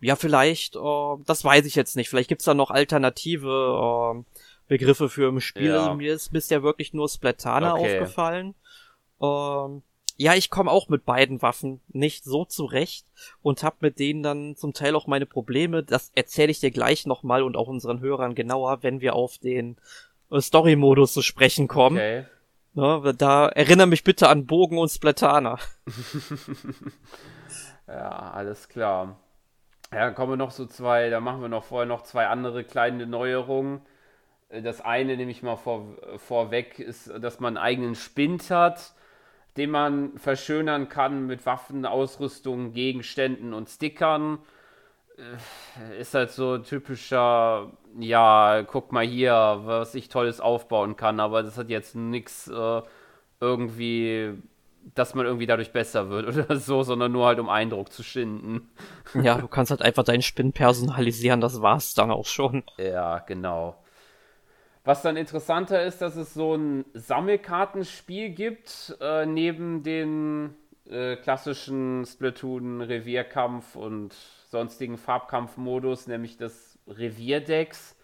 [0.00, 2.08] Ja, vielleicht, uh, das weiß ich jetzt nicht.
[2.08, 4.24] Vielleicht gibt's da noch alternative uh,
[4.70, 5.70] Begriffe für im Spiel.
[5.70, 5.80] Ja.
[5.80, 7.98] Also mir ist bisher wirklich nur Splatana okay.
[7.98, 8.54] aufgefallen.
[9.20, 9.82] Ähm,
[10.16, 13.04] ja, ich komme auch mit beiden Waffen nicht so zurecht
[13.42, 15.82] und habe mit denen dann zum Teil auch meine Probleme.
[15.82, 19.76] Das erzähle ich dir gleich nochmal und auch unseren Hörern genauer, wenn wir auf den
[20.30, 21.96] äh, Story-Modus zu sprechen kommen.
[21.96, 22.24] Okay.
[22.74, 25.58] Ne, da erinnere mich bitte an Bogen und Splatana.
[27.88, 29.18] ja, alles klar.
[29.92, 32.62] Ja, dann kommen wir noch so zwei, da machen wir noch vorher noch zwei andere
[32.62, 33.80] kleine Neuerungen.
[34.50, 38.94] Das eine, nehme ich mal vor, vorweg, ist, dass man einen eigenen Spind hat
[39.56, 44.38] den man verschönern kann mit Waffen, Ausrüstung, Gegenständen und Stickern.
[45.18, 51.42] Äh, ist halt so typischer, ja, guck mal hier, was ich Tolles aufbauen kann, aber
[51.42, 52.82] das hat jetzt nichts äh,
[53.40, 54.34] irgendwie,
[54.94, 58.70] dass man irgendwie dadurch besser wird oder so, sondern nur halt um Eindruck zu schinden.
[59.14, 62.62] Ja, du kannst halt einfach deinen Spin personalisieren, das war's dann auch schon.
[62.78, 63.76] Ja, genau.
[64.90, 72.04] Was dann interessanter ist, dass es so ein Sammelkartenspiel gibt, äh, neben den äh, klassischen
[72.04, 74.12] Splatoon Revierkampf und
[74.48, 77.96] sonstigen Farbkampfmodus, nämlich das Revierdecks.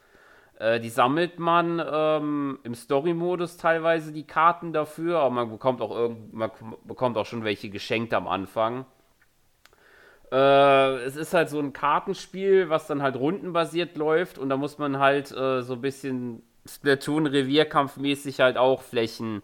[0.60, 5.90] Äh, die sammelt man ähm, im Story-Modus teilweise die Karten dafür, aber man bekommt auch
[5.90, 6.52] irgend, man
[6.84, 8.86] bekommt auch schon welche geschenkt am Anfang.
[10.30, 14.78] Äh, es ist halt so ein Kartenspiel, was dann halt rundenbasiert läuft und da muss
[14.78, 19.42] man halt äh, so ein bisschen Splatoon revierkampfmäßig halt auch Flächen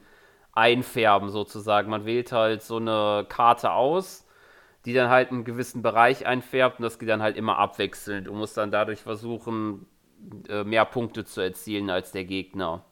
[0.52, 1.90] einfärben sozusagen.
[1.90, 4.26] Man wählt halt so eine Karte aus,
[4.84, 8.38] die dann halt einen gewissen Bereich einfärbt und das geht dann halt immer abwechselnd und
[8.38, 9.86] muss dann dadurch versuchen,
[10.48, 12.84] äh, mehr Punkte zu erzielen als der Gegner.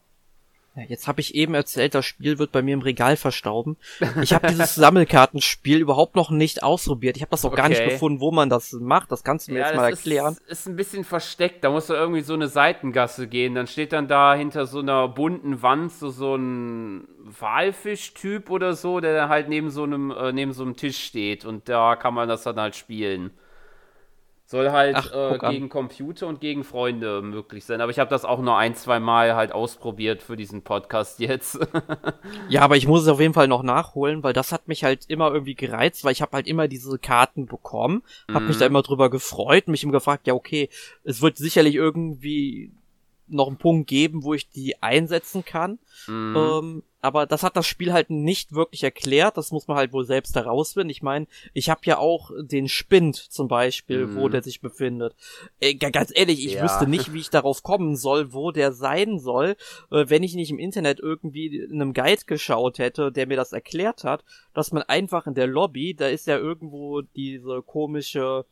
[0.88, 3.76] Jetzt habe ich eben erzählt, das Spiel wird bei mir im Regal verstauben.
[4.22, 7.16] Ich habe dieses Sammelkartenspiel überhaupt noch nicht ausprobiert.
[7.16, 7.62] Ich habe das auch okay.
[7.62, 9.10] gar nicht gefunden, wo man das macht.
[9.12, 10.34] Das kannst du mir ja, jetzt mal erklären.
[10.34, 11.64] Ist, ist ein bisschen versteckt.
[11.64, 13.54] Da musst du irgendwie so eine Seitengasse gehen.
[13.54, 19.00] Dann steht dann da hinter so einer bunten Wand so, so ein Walfisch-Typ oder so,
[19.00, 21.44] der halt neben so einem äh, neben so einem Tisch steht.
[21.44, 23.30] Und da kann man das dann halt spielen.
[24.50, 27.80] Soll halt Ach, äh, gegen Computer und gegen Freunde möglich sein.
[27.80, 31.60] Aber ich habe das auch nur ein, zwei Mal halt ausprobiert für diesen Podcast jetzt.
[32.48, 35.04] ja, aber ich muss es auf jeden Fall noch nachholen, weil das hat mich halt
[35.06, 38.48] immer irgendwie gereizt, weil ich habe halt immer diese Karten bekommen, habe mhm.
[38.48, 40.68] mich da immer drüber gefreut, mich immer gefragt, ja okay,
[41.04, 42.72] es wird sicherlich irgendwie
[43.30, 45.78] noch einen Punkt geben, wo ich die einsetzen kann.
[46.06, 46.36] Mhm.
[46.36, 49.36] Ähm, aber das hat das Spiel halt nicht wirklich erklärt.
[49.36, 50.90] Das muss man halt wohl selbst herausfinden.
[50.90, 54.16] Ich meine, ich habe ja auch den Spind zum Beispiel, mhm.
[54.16, 55.14] wo der sich befindet.
[55.60, 56.62] Äh, ganz ehrlich, ich ja.
[56.62, 59.56] wüsste nicht, wie ich darauf kommen soll, wo der sein soll,
[59.90, 63.52] äh, wenn ich nicht im Internet irgendwie in einem Guide geschaut hätte, der mir das
[63.52, 68.44] erklärt hat, dass man einfach in der Lobby, da ist ja irgendwo diese komische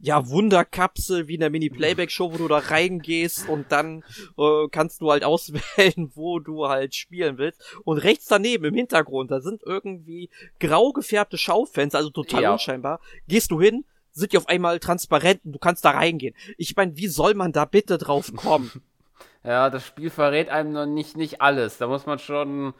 [0.00, 4.04] ja, Wunderkapsel wie in der Mini-Playback-Show, wo du da reingehst und dann
[4.38, 7.60] äh, kannst du halt auswählen, wo du halt spielen willst.
[7.84, 10.30] Und rechts daneben im Hintergrund, da sind irgendwie
[10.60, 12.52] grau gefärbte Schaufenster, also total ja.
[12.52, 13.00] unscheinbar.
[13.26, 16.34] Gehst du hin, sind die auf einmal transparent und du kannst da reingehen.
[16.56, 18.70] Ich meine, wie soll man da bitte drauf kommen?
[19.44, 21.78] ja, das Spiel verrät einem noch nicht, nicht alles.
[21.78, 22.74] Da muss man schon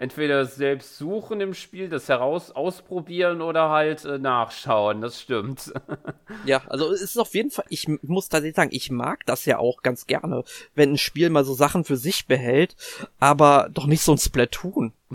[0.00, 5.02] entweder selbst suchen im Spiel, das heraus ausprobieren oder halt äh, nachschauen.
[5.02, 5.74] Das stimmt.
[6.46, 9.58] ja, also es ist auf jeden Fall, ich muss tatsächlich sagen, ich mag das ja
[9.58, 10.42] auch ganz gerne,
[10.74, 12.76] wenn ein Spiel mal so Sachen für sich behält,
[13.18, 14.94] aber doch nicht so ein Splatoon.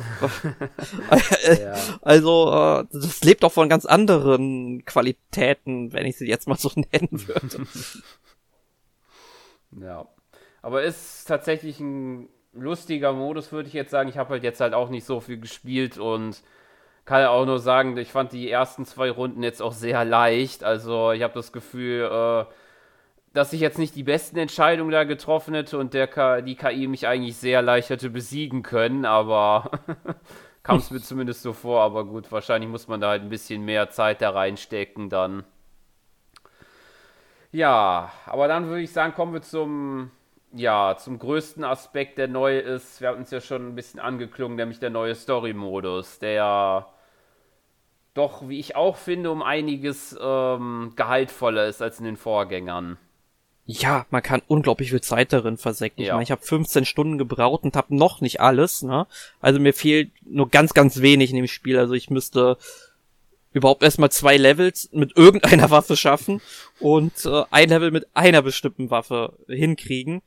[1.60, 1.76] ja.
[2.04, 6.70] Also, äh, das lebt auch von ganz anderen Qualitäten, wenn ich sie jetzt mal so
[6.76, 7.66] nennen würde.
[9.82, 10.08] ja.
[10.62, 14.10] Aber ist tatsächlich ein lustiger Modus, würde ich jetzt sagen.
[14.10, 16.42] Ich habe halt jetzt halt auch nicht so viel gespielt und
[17.06, 20.64] kann ja auch nur sagen, ich fand die ersten zwei Runden jetzt auch sehr leicht.
[20.64, 22.46] Also ich habe das Gefühl, äh,
[23.34, 26.88] dass ich jetzt nicht die besten Entscheidungen da getroffen hätte und der K die KI
[26.88, 29.70] mich eigentlich sehr leicht hätte besiegen können, aber
[30.64, 31.82] kam es mir zumindest so vor.
[31.82, 35.44] Aber gut, wahrscheinlich muss man da halt ein bisschen mehr Zeit da reinstecken dann.
[37.52, 40.12] Ja, aber dann würde ich sagen, kommen wir zum
[40.56, 44.56] ja, zum größten Aspekt, der neu ist, wir haben uns ja schon ein bisschen angeklungen,
[44.56, 46.88] nämlich der neue Story-Modus, der
[48.14, 52.98] doch, wie ich auch finde, um einiges ähm, gehaltvoller ist als in den Vorgängern.
[53.66, 56.04] Ja, man kann unglaublich viel Zeit darin versenken.
[56.04, 56.08] Ja.
[56.08, 59.08] Ich meine, ich habe 15 Stunden gebraucht und habe noch nicht alles, ne?
[59.42, 61.80] Also mir fehlt nur ganz, ganz wenig in dem Spiel.
[61.80, 62.58] Also ich müsste
[63.56, 66.42] überhaupt erstmal zwei Levels mit irgendeiner Waffe schaffen
[66.82, 70.22] und äh, ein Level mit einer bestimmten Waffe hinkriegen.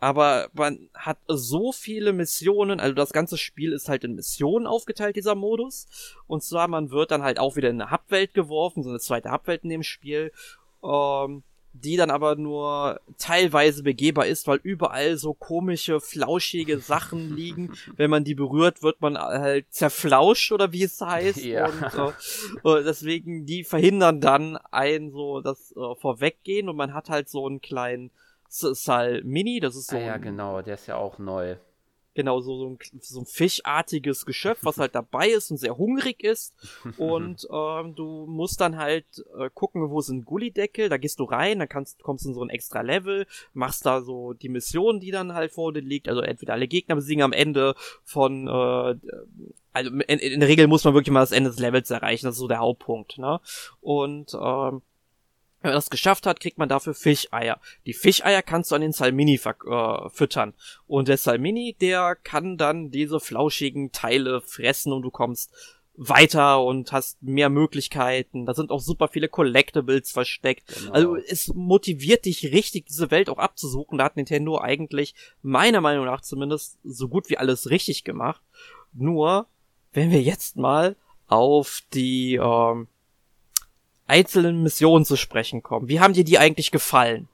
[0.00, 5.14] Aber man hat so viele Missionen, also das ganze Spiel ist halt in Missionen aufgeteilt,
[5.14, 5.86] dieser Modus.
[6.26, 9.30] Und zwar, man wird dann halt auch wieder in eine Hubwelt geworfen, so eine zweite
[9.30, 10.32] Hubwelt in dem Spiel.
[10.82, 17.74] Ähm, die dann aber nur teilweise begehbar ist, weil überall so komische, flauschige Sachen liegen.
[17.96, 21.42] Wenn man die berührt, wird man halt zerflauscht oder wie es heißt.
[21.52, 21.66] Ja.
[22.62, 27.28] Und äh, deswegen, die verhindern dann ein so das äh, Vorweggehen und man hat halt
[27.28, 28.10] so einen kleinen
[28.48, 29.96] Sal Mini, das ist so.
[29.96, 31.56] Ah, ja, genau, der ist ja auch neu.
[32.14, 36.22] Genau, so, so, ein, so ein fischartiges Geschöpf, was halt dabei ist und sehr hungrig
[36.22, 36.54] ist.
[36.98, 39.06] Und ähm, du musst dann halt
[39.38, 42.42] äh, gucken, wo sind Gullideckel, da gehst du rein, dann kannst, kommst du in so
[42.42, 46.08] ein extra Level, machst da so die Mission, die dann halt vor dir liegt.
[46.08, 48.94] Also entweder alle Gegner besiegen am Ende von äh,
[49.72, 52.34] also in, in der Regel muss man wirklich mal das Ende des Levels erreichen, das
[52.34, 53.40] ist so der Hauptpunkt, ne?
[53.80, 54.82] Und ähm,
[55.62, 57.60] wenn man das geschafft hat, kriegt man dafür Fischeier.
[57.86, 60.54] Die Fischeier kannst du an den Salmini äh, füttern.
[60.86, 65.52] Und der Salmini, der kann dann diese flauschigen Teile fressen und du kommst
[65.94, 68.46] weiter und hast mehr Möglichkeiten.
[68.46, 70.74] Da sind auch super viele Collectibles versteckt.
[70.74, 70.92] Genau.
[70.92, 73.98] Also es motiviert dich richtig, diese Welt auch abzusuchen.
[73.98, 78.40] Da hat Nintendo eigentlich, meiner Meinung nach zumindest, so gut wie alles richtig gemacht.
[78.92, 79.46] Nur,
[79.92, 80.96] wenn wir jetzt mal
[81.26, 82.88] auf die ähm,
[84.12, 85.88] einzelnen Missionen zu sprechen kommen.
[85.88, 87.28] Wie haben dir die eigentlich gefallen?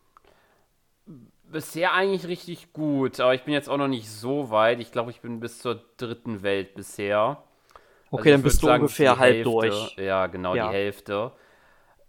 [1.50, 4.80] Bisher eigentlich richtig gut, aber ich bin jetzt auch noch nicht so weit.
[4.80, 7.42] Ich glaube, ich bin bis zur dritten Welt bisher.
[8.10, 9.96] Okay, also dann bist du sagen, ungefähr halb Hälfte, durch.
[9.96, 10.68] Ja, genau, ja.
[10.68, 11.32] die Hälfte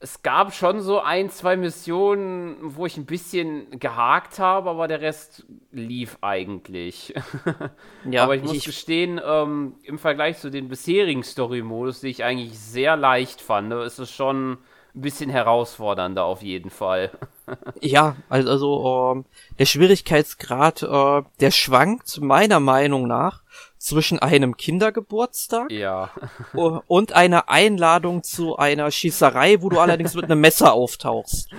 [0.01, 5.01] es gab schon so ein, zwei Missionen, wo ich ein bisschen gehakt habe, aber der
[5.01, 7.13] Rest lief eigentlich.
[8.09, 12.23] ja, aber ich muss ich, gestehen, ähm, im Vergleich zu den bisherigen Story-Modus, die ich
[12.23, 14.53] eigentlich sehr leicht fand, ist es schon
[14.95, 17.11] ein bisschen herausfordernder auf jeden Fall.
[17.81, 19.25] ja, also, also ähm,
[19.59, 23.43] der Schwierigkeitsgrad, äh, der schwankt meiner Meinung nach
[23.79, 26.11] zwischen einem Kindergeburtstag ja.
[26.53, 31.49] und einer Einladung zu einer Schießerei, wo du allerdings mit einem Messer auftauchst.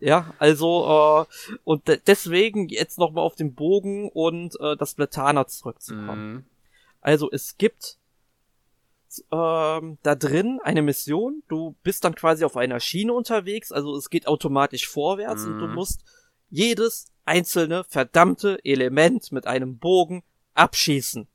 [0.00, 6.32] Ja, also äh, und deswegen jetzt nochmal auf den Bogen und äh, das Blatana zurückzukommen.
[6.32, 6.44] Mhm.
[7.00, 7.98] Also es gibt
[9.30, 11.42] ähm, da drin eine Mission.
[11.48, 15.52] Du bist dann quasi auf einer Schiene unterwegs, also es geht automatisch vorwärts mhm.
[15.52, 15.74] und du mhm.
[15.76, 16.04] musst
[16.50, 20.24] jedes einzelne verdammte Element mit einem Bogen
[20.54, 21.28] abschießen.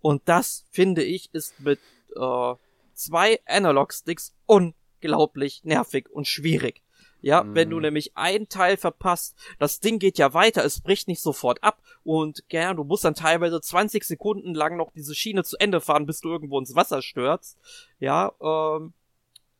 [0.00, 1.80] Und das, finde ich, ist mit
[2.16, 2.54] äh,
[2.94, 6.82] zwei Analog-Sticks unglaublich nervig und schwierig.
[7.22, 7.54] Ja, mhm.
[7.54, 7.82] wenn du mhm.
[7.82, 12.48] nämlich einen Teil verpasst, das Ding geht ja weiter, es bricht nicht sofort ab und
[12.48, 16.20] gern, du musst dann teilweise 20 Sekunden lang noch diese Schiene zu Ende fahren, bis
[16.20, 17.58] du irgendwo ins Wasser stürzt.
[18.00, 18.92] Ja, ähm,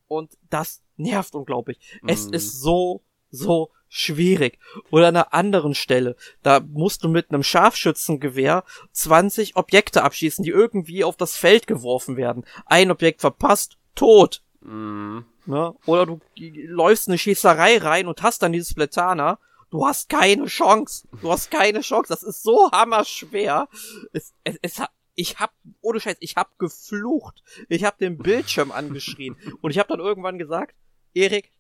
[0.09, 1.79] und das nervt unglaublich.
[2.03, 2.09] Mhm.
[2.09, 4.59] Es ist so, so schwierig.
[4.90, 10.50] Oder an einer anderen Stelle, da musst du mit einem Scharfschützengewehr 20 Objekte abschießen, die
[10.50, 12.44] irgendwie auf das Feld geworfen werden.
[12.64, 14.42] Ein Objekt verpasst, tot.
[14.62, 15.26] Mhm.
[15.44, 15.74] Ne?
[15.85, 19.38] Oder du läufst eine Schießerei rein und hast dann dieses Plätaner.
[19.70, 21.07] Du hast keine Chance.
[21.20, 22.09] Du hast keine Chance.
[22.09, 23.68] Das ist so hammerschwer.
[24.14, 25.52] Es, es, es hat, ich hab,
[25.83, 27.42] ohne Scheiß, ich hab geflucht.
[27.68, 29.37] Ich hab den Bildschirm angeschrien.
[29.61, 30.74] Und ich hab dann irgendwann gesagt,
[31.12, 31.51] Erik,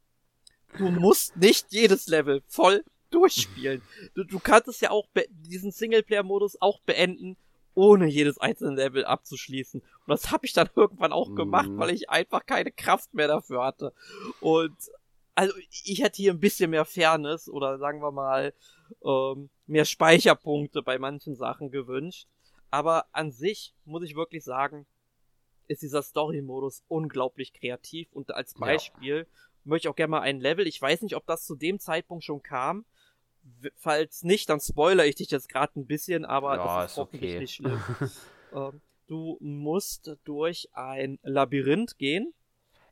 [0.78, 3.82] du musst nicht jedes Level voll durchspielen.
[4.14, 7.36] Du, du kannst es ja auch, diesen Singleplayer-Modus auch beenden,
[7.74, 9.80] ohne jedes einzelne Level abzuschließen.
[9.80, 11.78] Und das habe ich dann irgendwann auch gemacht, mhm.
[11.78, 13.92] weil ich einfach keine Kraft mehr dafür hatte.
[14.40, 14.76] Und
[15.34, 15.54] also
[15.84, 18.52] ich hätte hier ein bisschen mehr Fairness oder sagen wir mal
[19.04, 22.28] ähm, mehr Speicherpunkte bei manchen Sachen gewünscht.
[22.70, 24.86] Aber an sich muss ich wirklich sagen,
[25.68, 29.42] ist dieser Story-Modus unglaublich kreativ und als Beispiel ja.
[29.64, 32.24] Möchte ich auch gerne mal ein Level, ich weiß nicht, ob das zu dem Zeitpunkt
[32.24, 32.84] schon kam,
[33.76, 36.98] falls nicht, dann spoilere ich dich jetzt gerade ein bisschen, aber ja, das ist, ist
[36.98, 37.40] hoffentlich okay.
[37.40, 37.82] nicht schlimm.
[38.54, 42.32] ähm, du musst durch ein Labyrinth gehen.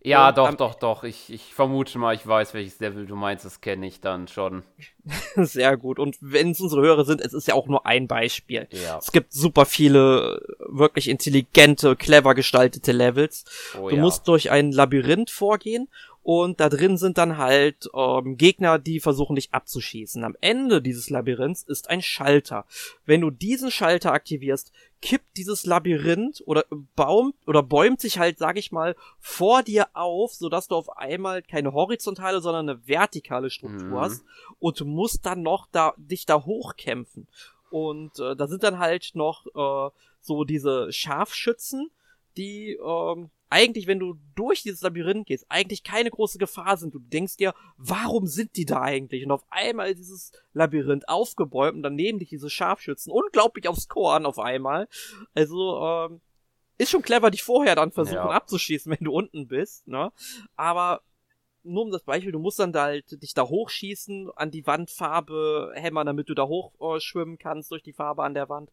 [0.02, 1.04] Ja, doch, doch, doch.
[1.04, 3.44] Ich, ich vermute mal, ich weiß, welches Level du meinst.
[3.44, 4.62] Das kenne ich dann schon.
[5.36, 5.98] Sehr gut.
[5.98, 8.66] Und wenn es unsere Hörer sind, es ist ja auch nur ein Beispiel.
[8.70, 8.96] Ja.
[8.96, 13.44] Es gibt super viele wirklich intelligente, clever gestaltete Levels.
[13.78, 14.00] Oh, du ja.
[14.00, 15.88] musst durch ein Labyrinth vorgehen
[16.22, 20.22] und da drin sind dann halt ähm, Gegner, die versuchen dich abzuschießen.
[20.22, 22.66] Am Ende dieses Labyrinths ist ein Schalter.
[23.06, 28.58] Wenn du diesen Schalter aktivierst, kippt dieses Labyrinth oder baum oder bäumt sich halt, sag
[28.58, 33.88] ich mal, vor dir auf, sodass du auf einmal keine horizontale, sondern eine vertikale Struktur
[33.88, 34.00] mhm.
[34.00, 34.22] hast
[34.58, 37.28] und musst dann noch da dich da hochkämpfen.
[37.70, 41.90] Und äh, da sind dann halt noch äh, so diese Scharfschützen,
[42.36, 46.94] die ähm, eigentlich, wenn du durch dieses Labyrinth gehst, eigentlich keine große Gefahr sind.
[46.94, 49.24] Du denkst dir, warum sind die da eigentlich?
[49.24, 54.24] Und auf einmal ist dieses Labyrinth aufgebäumt und daneben dich diese Scharfschützen unglaublich aufs Korn
[54.24, 54.88] auf einmal.
[55.34, 56.20] Also, ähm,
[56.78, 58.30] ist schon clever, dich vorher dann versuchen ja.
[58.30, 60.12] abzuschießen, wenn du unten bist, ne?
[60.56, 61.02] Aber
[61.62, 65.72] nur um das Beispiel, du musst dann da halt dich da hochschießen, an die Wandfarbe
[65.74, 68.70] hämmern, damit du da hochschwimmen äh, kannst durch die Farbe an der Wand.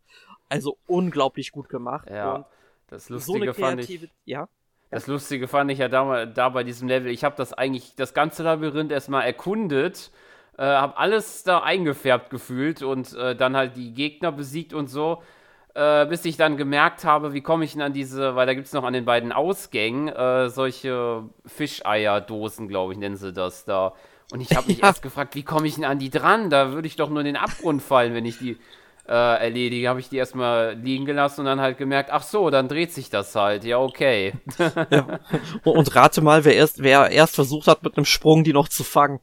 [0.48, 2.10] Also unglaublich gut gemacht.
[2.10, 2.36] Ja.
[2.36, 2.46] Und
[2.88, 4.10] das Lustige so fand ich.
[4.26, 4.48] Ja.
[4.90, 8.14] Das Lustige fand ich ja da, da bei diesem Level, ich habe das eigentlich, das
[8.14, 10.12] ganze Labyrinth erstmal erkundet,
[10.58, 15.22] äh, habe alles da eingefärbt gefühlt und äh, dann halt die Gegner besiegt und so,
[15.76, 18.68] äh, bis ich dann gemerkt habe, wie komme ich denn an diese, weil da gibt
[18.68, 23.94] es noch an den beiden Ausgängen äh, solche Fischeierdosen, glaube ich, nennen sie das da.
[24.32, 24.88] Und ich habe mich ja.
[24.88, 26.50] erst gefragt, wie komme ich denn an die dran?
[26.50, 28.58] Da würde ich doch nur in den Abgrund fallen, wenn ich die
[29.08, 32.68] äh, erledige, habe ich die erstmal liegen gelassen und dann halt gemerkt, ach so, dann
[32.68, 33.64] dreht sich das halt.
[33.64, 34.34] Ja, okay.
[34.90, 35.20] ja.
[35.64, 38.84] Und rate mal, wer erst, wer erst versucht hat, mit einem Sprung die noch zu
[38.84, 39.20] fangen.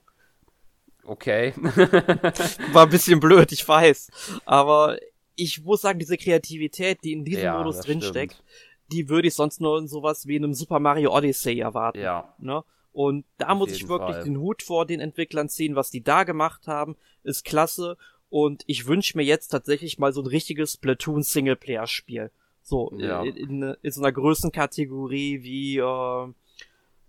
[1.05, 1.53] Okay.
[2.73, 4.41] War ein bisschen blöd, ich weiß.
[4.47, 4.97] Aber
[5.37, 8.43] ich muss sagen, diese Kreativität, die in diesem ja, Modus drinsteckt,
[8.91, 12.01] die würde ich sonst nur in sowas wie einem Super Mario Odyssey erwarten.
[12.01, 12.35] Ja.
[12.39, 12.65] Ne?
[12.93, 14.25] Und da Auf muss ich wirklich Fall.
[14.25, 17.99] den Hut vor den Entwicklern ziehen, was die da gemacht haben, ist klasse.
[18.35, 22.33] Und ich wünsche mir jetzt tatsächlich mal so ein richtiges Platoon Singleplayer-Spiel.
[22.65, 23.23] So, ja.
[23.23, 26.33] in, in, in, so einer Größenkategorie wie, äh,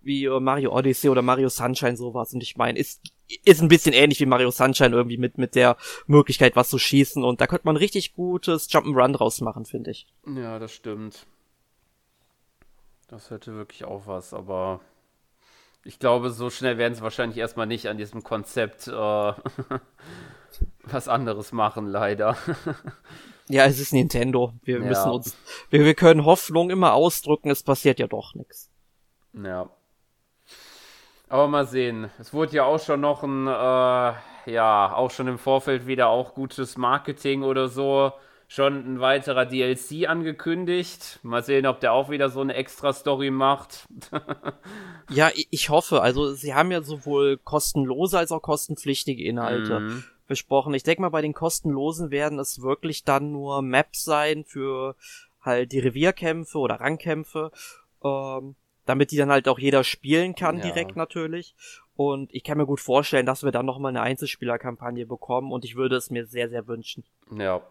[0.02, 2.32] wie äh, Mario Odyssey oder Mario Sunshine sowas.
[2.32, 3.02] Und ich meine, ist,
[3.44, 7.24] ist ein bisschen ähnlich wie Mario Sunshine irgendwie mit, mit der Möglichkeit, was zu schießen.
[7.24, 10.06] Und da könnte man richtig gutes Jump'n'Run draus machen, finde ich.
[10.32, 11.26] Ja, das stimmt.
[13.08, 14.80] Das hätte wirklich auch was, aber
[15.86, 18.92] ich glaube, so schnell werden sie wahrscheinlich erstmal nicht an diesem Konzept äh,
[20.82, 22.36] was anderes machen, leider.
[23.48, 24.52] ja, es ist Nintendo.
[24.62, 24.84] Wir ja.
[24.84, 25.36] müssen uns,
[25.70, 28.70] wir, wir können Hoffnung immer ausdrücken, es passiert ja doch nichts.
[29.32, 29.70] Ja.
[31.28, 32.10] Aber mal sehen.
[32.18, 36.34] Es wurde ja auch schon noch ein, äh, ja, auch schon im Vorfeld wieder auch
[36.34, 38.12] gutes Marketing oder so.
[38.48, 41.18] Schon ein weiterer DLC angekündigt.
[41.22, 43.86] Mal sehen, ob der auch wieder so eine extra Story macht.
[45.10, 46.00] ja, ich hoffe.
[46.02, 49.80] Also, sie haben ja sowohl kostenlose als auch kostenpflichtige Inhalte.
[49.80, 50.74] Mhm besprochen.
[50.74, 54.96] Ich denke mal, bei den kostenlosen werden es wirklich dann nur Maps sein für
[55.40, 57.52] halt die Revierkämpfe oder Rangkämpfe,
[58.04, 60.64] ähm, damit die dann halt auch jeder spielen kann, ja.
[60.64, 61.54] direkt natürlich.
[61.96, 65.76] Und ich kann mir gut vorstellen, dass wir dann nochmal eine Einzelspielerkampagne bekommen und ich
[65.76, 67.04] würde es mir sehr, sehr wünschen.
[67.30, 67.62] Ja.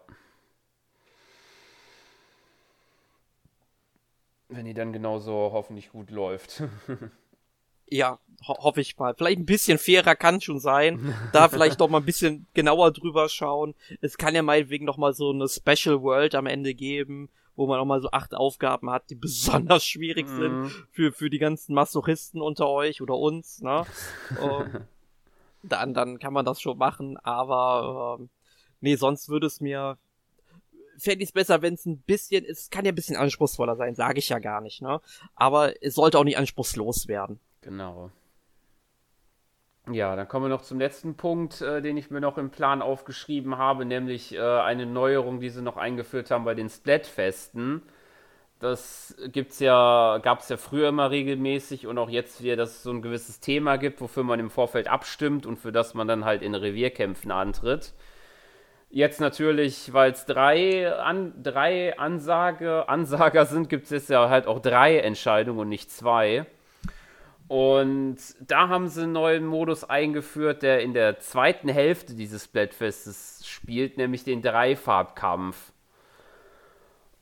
[4.48, 6.62] Wenn die dann genauso hoffentlich gut läuft.
[7.88, 9.14] Ja, ho hoffe ich mal.
[9.14, 11.14] Vielleicht ein bisschen fairer kann schon sein.
[11.32, 13.74] Da vielleicht noch mal ein bisschen genauer drüber schauen.
[14.00, 17.78] Es kann ja meinetwegen noch mal so eine Special World am Ende geben, wo man
[17.78, 20.36] noch mal so acht Aufgaben hat, die besonders schwierig mhm.
[20.36, 23.86] sind für, für die ganzen Masochisten unter euch oder uns, ne?
[24.40, 24.84] um,
[25.62, 28.28] dann, dann kann man das schon machen, aber ähm,
[28.80, 29.96] nee, sonst würde es mir
[30.98, 33.94] fände ich es besser, wenn es ein bisschen, es kann ja ein bisschen anspruchsvoller sein,
[33.94, 35.00] sage ich ja gar nicht, ne?
[35.34, 37.40] Aber es sollte auch nicht anspruchslos werden.
[37.62, 38.10] Genau.
[39.90, 42.82] Ja, dann kommen wir noch zum letzten Punkt, äh, den ich mir noch im Plan
[42.82, 47.82] aufgeschrieben habe, nämlich äh, eine Neuerung, die sie noch eingeführt haben bei den Splatfesten.
[48.58, 52.82] Das gibt's ja, gab es ja früher immer regelmäßig und auch jetzt wieder, dass es
[52.82, 56.24] so ein gewisses Thema gibt, wofür man im Vorfeld abstimmt und für das man dann
[56.24, 57.92] halt in Revierkämpfen antritt.
[58.96, 64.46] Jetzt natürlich, weil es drei, an, drei Ansage, Ansager sind, gibt es jetzt ja halt
[64.46, 66.46] auch drei Entscheidungen und nicht zwei.
[67.46, 73.42] Und da haben sie einen neuen Modus eingeführt, der in der zweiten Hälfte dieses Splatfestes
[73.44, 75.72] spielt, nämlich den Dreifarbkampf.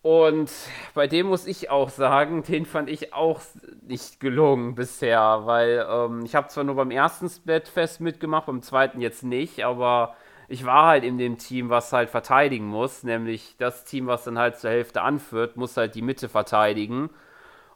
[0.00, 0.52] Und
[0.94, 3.40] bei dem muss ich auch sagen, den fand ich auch
[3.82, 9.00] nicht gelungen bisher, weil ähm, ich habe zwar nur beim ersten Splatfest mitgemacht, beim zweiten
[9.00, 10.14] jetzt nicht, aber
[10.48, 14.38] ich war halt in dem Team, was halt verteidigen muss, nämlich das Team, was dann
[14.38, 17.10] halt zur Hälfte anführt, muss halt die Mitte verteidigen.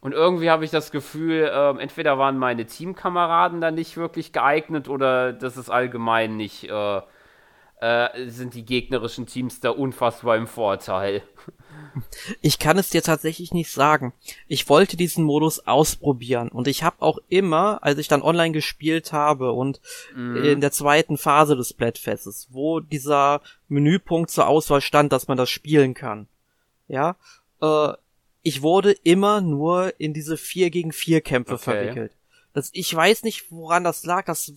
[0.00, 4.88] Und irgendwie habe ich das Gefühl, äh, entweder waren meine Teamkameraden da nicht wirklich geeignet
[4.88, 7.00] oder das ist allgemein nicht, äh,
[7.80, 11.22] äh, sind die gegnerischen Teams da unfassbar im Vorteil.
[12.42, 14.12] Ich kann es dir tatsächlich nicht sagen.
[14.46, 19.12] Ich wollte diesen Modus ausprobieren und ich habe auch immer, als ich dann online gespielt
[19.12, 19.80] habe und
[20.14, 20.36] mhm.
[20.44, 25.50] in der zweiten Phase des Splatfestes, wo dieser Menüpunkt zur Auswahl stand, dass man das
[25.50, 26.28] spielen kann,
[26.88, 27.16] ja,
[27.60, 27.92] äh,
[28.42, 31.62] ich wurde immer nur in diese 4 gegen 4 Kämpfe okay.
[31.62, 32.12] verwickelt.
[32.58, 34.24] Das, ich weiß nicht, woran das lag.
[34.24, 34.52] Das,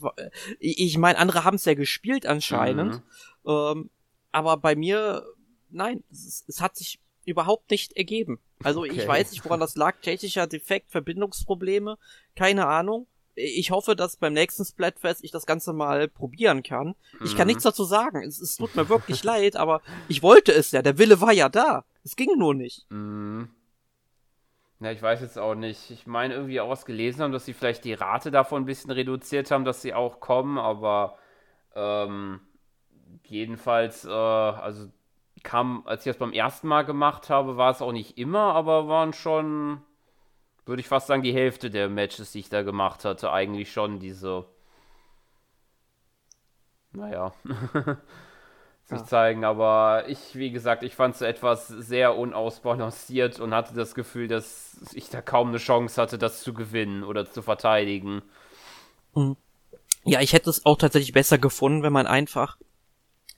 [0.60, 3.04] ich meine, andere haben es ja gespielt anscheinend.
[3.44, 3.52] Mhm.
[3.52, 3.90] Ähm,
[4.32, 5.24] aber bei mir,
[5.70, 8.40] nein, es, es, hat sich überhaupt nicht ergeben.
[8.64, 8.94] Also okay.
[8.94, 10.02] ich weiß nicht, woran das lag.
[10.02, 12.00] Technischer Defekt, Verbindungsprobleme,
[12.36, 13.06] keine Ahnung.
[13.36, 16.96] Ich hoffe, dass beim nächsten Splatfest ich das Ganze mal probieren kann.
[17.24, 17.50] Ich kann mhm.
[17.50, 18.24] nichts dazu sagen.
[18.24, 20.82] Es, es tut mir wirklich leid, aber ich wollte es ja.
[20.82, 21.86] Der Wille war ja da.
[22.04, 22.88] Es ging nur nicht.
[22.90, 23.50] Mhm.
[24.82, 25.92] Ja, ich weiß jetzt auch nicht.
[25.92, 28.90] Ich meine irgendwie auch was gelesen haben, dass sie vielleicht die Rate davon ein bisschen
[28.92, 31.18] reduziert haben, dass sie auch kommen, aber
[31.76, 32.42] ähm,
[33.28, 34.90] jedenfalls, äh, also
[35.44, 38.88] kam, als ich das beim ersten Mal gemacht habe, war es auch nicht immer, aber
[38.90, 39.82] waren schon,
[40.66, 44.00] würde ich fast sagen, die Hälfte der Matches, die ich da gemacht hatte, eigentlich schon
[44.00, 44.46] diese.
[46.94, 47.32] Naja.
[48.92, 49.44] sich zeigen.
[49.44, 54.78] Aber ich, wie gesagt, ich fand es etwas sehr unausbalanciert und hatte das Gefühl, dass
[54.94, 58.22] ich da kaum eine Chance hatte, das zu gewinnen oder zu verteidigen.
[59.16, 59.36] Mhm.
[60.04, 62.58] Ja, ich hätte es auch tatsächlich besser gefunden, wenn man einfach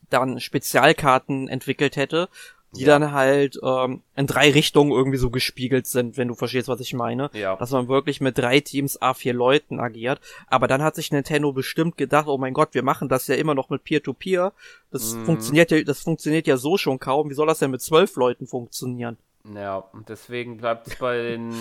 [0.09, 2.29] dann Spezialkarten entwickelt hätte,
[2.75, 2.99] die ja.
[2.99, 6.93] dann halt ähm, in drei Richtungen irgendwie so gespiegelt sind, wenn du verstehst, was ich
[6.93, 7.29] meine.
[7.33, 7.55] Ja.
[7.55, 10.19] Dass man wirklich mit drei Teams A4 Leuten agiert.
[10.47, 13.53] Aber dann hat sich Nintendo bestimmt gedacht, oh mein Gott, wir machen das ja immer
[13.53, 14.47] noch mit Peer-to-Peer.
[14.47, 14.51] -Peer.
[14.91, 15.25] Das mhm.
[15.25, 17.29] funktioniert ja, das funktioniert ja so schon kaum.
[17.29, 19.17] Wie soll das denn mit zwölf Leuten funktionieren?
[19.53, 21.53] Ja, und deswegen bleibt es bei den,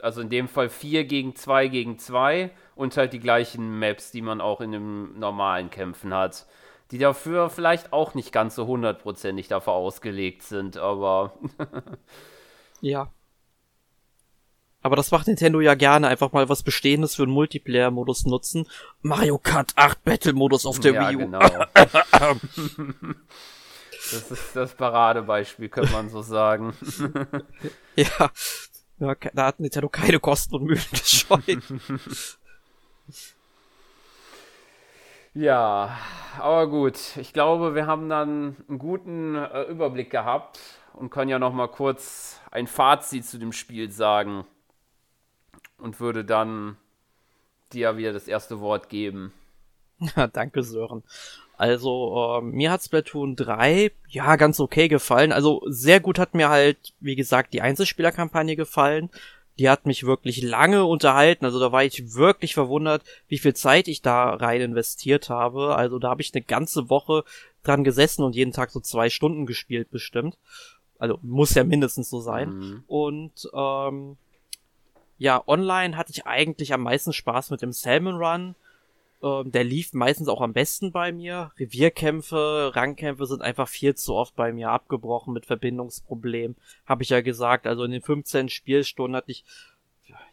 [0.00, 4.22] also in dem Fall vier gegen zwei gegen zwei und halt die gleichen Maps, die
[4.22, 6.46] man auch in den normalen Kämpfen hat
[6.90, 11.34] die dafür vielleicht auch nicht ganz so hundertprozentig dafür ausgelegt sind, aber.
[12.80, 13.12] ja.
[14.80, 18.66] Aber das macht Nintendo ja gerne, einfach mal was Bestehendes für einen Multiplayer-Modus nutzen.
[19.02, 21.18] Mario Kart 8 Battle-Modus auf der ja, Wii U.
[21.18, 21.40] Genau.
[24.12, 26.74] das ist das Paradebeispiel, könnte man so sagen.
[27.96, 28.30] ja.
[28.98, 29.14] ja.
[29.34, 31.62] Da hat Nintendo keine Kosten und Mühen gescheut.
[35.34, 35.96] Ja,
[36.38, 37.16] aber gut.
[37.16, 40.58] Ich glaube, wir haben dann einen guten äh, Überblick gehabt
[40.94, 44.44] und können ja noch mal kurz ein Fazit zu dem Spiel sagen
[45.78, 46.76] und würde dann
[47.72, 49.32] dir wieder das erste Wort geben.
[50.16, 51.02] Ja, danke, Sören.
[51.56, 55.32] Also, äh, mir hat Splatoon 3 ja ganz okay gefallen.
[55.32, 59.10] Also, sehr gut hat mir halt, wie gesagt, die Einzelspielerkampagne gefallen.
[59.58, 61.44] Die hat mich wirklich lange unterhalten.
[61.44, 65.74] Also, da war ich wirklich verwundert, wie viel Zeit ich da rein investiert habe.
[65.76, 67.24] Also, da habe ich eine ganze Woche
[67.62, 70.38] dran gesessen und jeden Tag so zwei Stunden gespielt, bestimmt.
[70.98, 72.50] Also, muss ja mindestens so sein.
[72.50, 72.84] Mhm.
[72.86, 74.16] Und, ähm,
[75.18, 78.54] ja, online hatte ich eigentlich am meisten Spaß mit dem Salmon Run
[79.22, 81.50] ähm, der lief meistens auch am besten bei mir.
[81.58, 86.56] Revierkämpfe, Rangkämpfe sind einfach viel zu oft bei mir abgebrochen mit Verbindungsproblemen.
[86.86, 87.66] Habe ich ja gesagt.
[87.66, 89.44] Also in den 15 Spielstunden hatte ich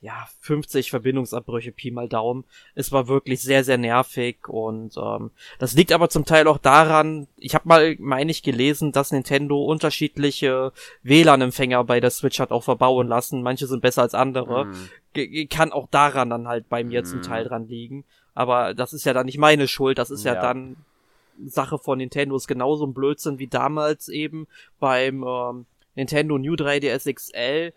[0.02, 2.46] ja 50 Verbindungsabbrüche, Pi mal Daumen.
[2.76, 7.28] Es war wirklich sehr, sehr nervig und ähm, das liegt aber zum Teil auch daran,
[7.38, 10.72] ich habe mal, meine ich, gelesen, dass Nintendo unterschiedliche
[11.04, 13.42] WLAN-Empfänger bei der Switch hat auch verbauen lassen.
[13.42, 14.66] Manche sind besser als andere.
[14.66, 15.50] Mm.
[15.50, 17.06] Kann auch daran dann halt bei mir mm.
[17.06, 18.06] zum Teil dran liegen.
[18.36, 20.76] Aber das ist ja dann nicht meine Schuld, das ist ja, ja dann
[21.44, 24.48] Sache von Nintendo, ist genauso ein Blödsinn wie damals eben
[24.80, 25.66] beim ähm,
[25.96, 27.74] Nintendo New 3DS XL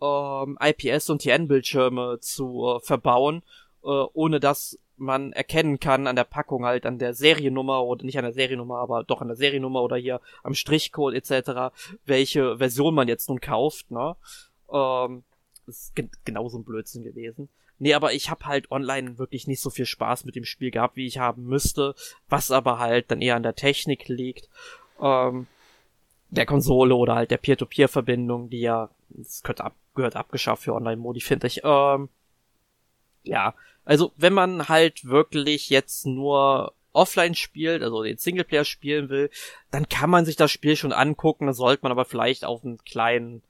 [0.00, 3.42] ähm, IPS und TN-Bildschirme zu äh, verbauen,
[3.82, 8.18] äh, ohne dass man erkennen kann an der Packung halt an der Seriennummer oder nicht
[8.18, 12.94] an der Seriennummer, aber doch an der Seriennummer oder hier am Strichcode etc., welche Version
[12.94, 14.14] man jetzt nun kauft, ne?
[14.72, 15.24] Ähm,
[15.66, 17.48] ist gen genauso ein Blödsinn gewesen.
[17.82, 20.94] Nee, aber ich habe halt online wirklich nicht so viel Spaß mit dem Spiel gehabt,
[20.94, 21.96] wie ich haben müsste,
[22.28, 24.48] was aber halt dann eher an der Technik liegt,
[25.00, 25.48] ähm,
[26.30, 31.22] der Konsole oder halt der Peer-to-Peer-Verbindung, die ja, das gehört, ab, gehört abgeschafft für Online-Modi,
[31.22, 31.62] finde ich.
[31.64, 32.08] Ähm,
[33.24, 33.52] ja,
[33.84, 39.28] also wenn man halt wirklich jetzt nur offline spielt, also den Singleplayer spielen will,
[39.72, 42.78] dann kann man sich das Spiel schon angucken, dann sollte man aber vielleicht auf einen
[42.84, 43.42] kleinen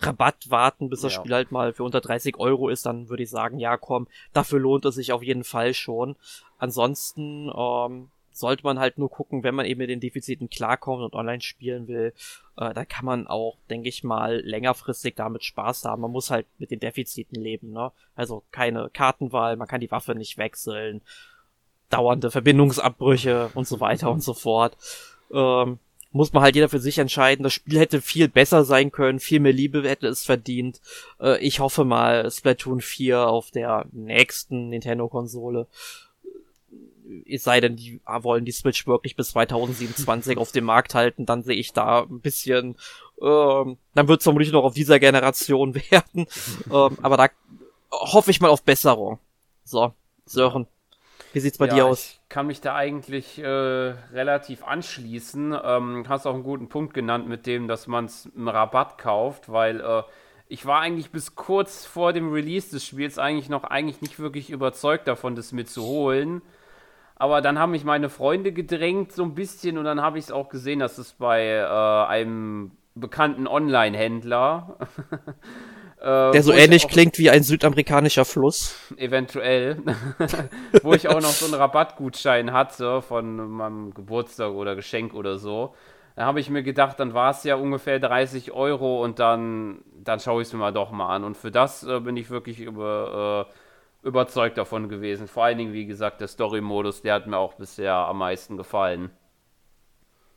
[0.00, 1.20] Rabatt warten, bis das ja.
[1.20, 4.60] Spiel halt mal für unter 30 Euro ist, dann würde ich sagen, ja komm, dafür
[4.60, 6.16] lohnt es sich auf jeden Fall schon.
[6.58, 11.14] Ansonsten ähm, sollte man halt nur gucken, wenn man eben mit den Defiziten klarkommt und
[11.14, 12.14] online spielen will,
[12.56, 16.02] äh, da kann man auch, denke ich mal, längerfristig damit Spaß haben.
[16.02, 17.90] Man muss halt mit den Defiziten leben, ne?
[18.14, 21.02] Also keine Kartenwahl, man kann die Waffe nicht wechseln,
[21.90, 24.76] dauernde Verbindungsabbrüche und so weiter und so fort.
[25.32, 25.78] Ähm,
[26.10, 27.42] muss man halt jeder für sich entscheiden.
[27.42, 30.80] Das Spiel hätte viel besser sein können, viel mehr Liebe hätte es verdient.
[31.20, 35.66] Äh, ich hoffe mal Splatoon 4 auf der nächsten Nintendo-Konsole.
[37.26, 41.42] Es sei denn, die wollen die Switch wirklich bis 2027 auf dem Markt halten, dann
[41.42, 42.76] sehe ich da ein bisschen,
[43.22, 46.26] ähm, dann wird es vermutlich noch auf dieser Generation werden.
[46.70, 47.28] ähm, aber da
[47.90, 49.18] hoffe ich mal auf Besserung.
[49.64, 49.92] So,
[50.26, 50.66] Sören.
[51.32, 52.18] Wie sieht's bei ja, dir aus?
[52.22, 55.56] Ich kann mich da eigentlich äh, relativ anschließen.
[55.62, 59.50] Ähm, hast auch einen guten Punkt genannt mit dem, dass man es im Rabatt kauft,
[59.50, 60.02] weil äh,
[60.48, 64.50] ich war eigentlich bis kurz vor dem Release des Spiels eigentlich noch eigentlich nicht wirklich
[64.50, 66.42] überzeugt davon, das mir zu holen.
[67.16, 70.30] Aber dann haben mich meine Freunde gedrängt so ein bisschen und dann habe ich es
[70.30, 74.78] auch gesehen, dass es bei äh, einem bekannten Online-Händler
[76.00, 78.76] Äh, Der so ähnlich klingt wie ein südamerikanischer Fluss.
[78.96, 79.82] Eventuell.
[80.82, 85.74] wo ich auch noch so einen Rabattgutschein hatte von meinem Geburtstag oder Geschenk oder so.
[86.14, 90.20] Da habe ich mir gedacht, dann war es ja ungefähr 30 Euro und dann, dann
[90.20, 91.24] schaue ich es mir mal doch mal an.
[91.24, 93.48] Und für das äh, bin ich wirklich über,
[94.04, 95.28] äh, überzeugt davon gewesen.
[95.28, 99.10] Vor allen Dingen, wie gesagt, der Story-Modus, der hat mir auch bisher am meisten gefallen.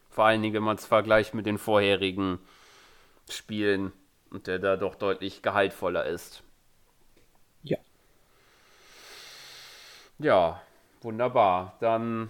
[0.10, 2.40] Vor allen Dingen, wenn man es vergleicht mit den vorherigen
[3.30, 3.92] Spielen
[4.32, 6.44] und der da doch deutlich gehaltvoller ist.
[7.64, 7.78] Ja.
[10.20, 10.62] Ja,
[11.02, 11.78] wunderbar.
[11.80, 12.30] Dann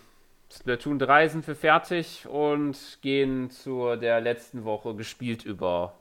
[0.52, 5.94] Splatoon 3 sind wir fertig und gehen zu der letzten Woche gespielt über.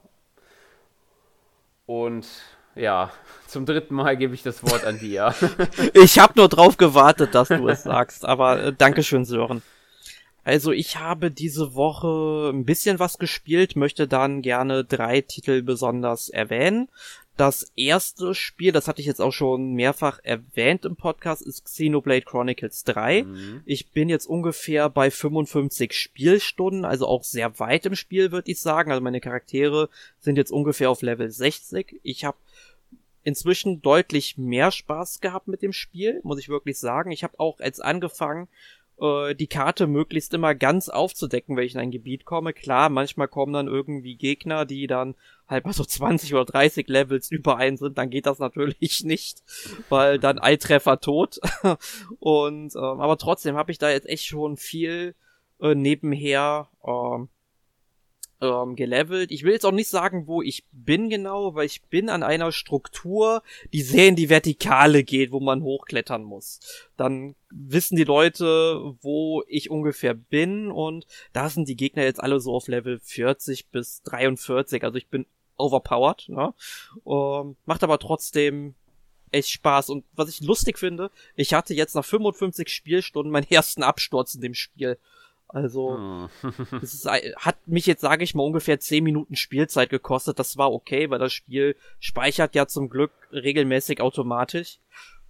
[1.87, 2.27] Und
[2.75, 3.11] ja,
[3.47, 5.35] zum dritten Mal gebe ich das Wort an dir.
[5.95, 9.63] ich habe nur drauf gewartet, dass du es sagst, aber äh, Dankeschön, Sören.
[10.51, 16.29] Also ich habe diese Woche ein bisschen was gespielt, möchte dann gerne drei Titel besonders
[16.29, 16.89] erwähnen.
[17.37, 22.23] Das erste Spiel, das hatte ich jetzt auch schon mehrfach erwähnt im Podcast, ist Xenoblade
[22.23, 23.23] Chronicles 3.
[23.23, 23.63] Mhm.
[23.65, 28.61] Ich bin jetzt ungefähr bei 55 Spielstunden, also auch sehr weit im Spiel, würde ich
[28.61, 28.91] sagen.
[28.91, 29.89] Also meine Charaktere
[30.19, 32.01] sind jetzt ungefähr auf Level 60.
[32.03, 32.39] Ich habe
[33.23, 37.13] inzwischen deutlich mehr Spaß gehabt mit dem Spiel, muss ich wirklich sagen.
[37.13, 38.49] Ich habe auch jetzt angefangen,
[39.01, 42.53] äh, die Karte möglichst immer ganz aufzudecken, wenn ich in ein Gebiet komme.
[42.53, 45.15] Klar, manchmal kommen dann irgendwie Gegner, die dann
[45.49, 49.43] halt mal so 20 oder 30 Levels über einen sind, dann geht das natürlich nicht,
[49.89, 51.41] weil dann Eitreffer tot.
[52.21, 55.15] Und ähm, aber trotzdem habe ich da jetzt echt schon viel
[55.61, 57.27] äh, nebenher äh,
[58.41, 59.31] ähm, gelevelt.
[59.31, 62.53] Ich will jetzt auch nicht sagen, wo ich bin genau, weil ich bin an einer
[62.53, 66.61] Struktur, die sehr in die Vertikale geht, wo man hochklettern muss.
[66.97, 72.41] Dann wissen die Leute, wo ich ungefähr bin und da sind die Gegner jetzt alle
[72.41, 74.83] so auf Level 40 bis 43.
[74.85, 75.27] Also ich bin
[75.57, 76.55] overpowered, ne?
[77.07, 78.75] Ähm, macht aber trotzdem
[79.31, 79.91] echt Spaß.
[79.91, 84.41] Und was ich lustig finde, ich hatte jetzt nach 55 Spielstunden meinen ersten Absturz in
[84.41, 84.99] dem Spiel.
[85.53, 86.29] Also,
[86.83, 90.39] es ist, hat mich jetzt, sage ich mal, ungefähr 10 Minuten Spielzeit gekostet.
[90.39, 94.79] Das war okay, weil das Spiel speichert ja zum Glück regelmäßig automatisch.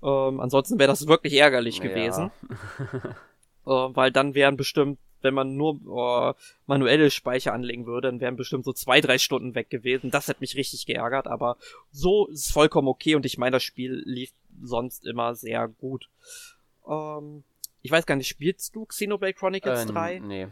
[0.03, 1.85] Ähm, ansonsten wäre das wirklich ärgerlich ja.
[1.85, 2.31] gewesen.
[3.67, 6.35] äh, weil dann wären bestimmt, wenn man nur äh,
[6.67, 10.11] manuelle Speicher anlegen würde, dann wären bestimmt so zwei, drei Stunden weg gewesen.
[10.11, 11.57] Das hätte mich richtig geärgert, aber
[11.93, 16.09] so ist es vollkommen okay und ich meine, das Spiel lief sonst immer sehr gut.
[16.89, 17.45] Ähm,
[17.83, 20.19] ich weiß gar nicht, spielst du Xenoblade Chronicles äh, 3?
[20.21, 20.49] Nee.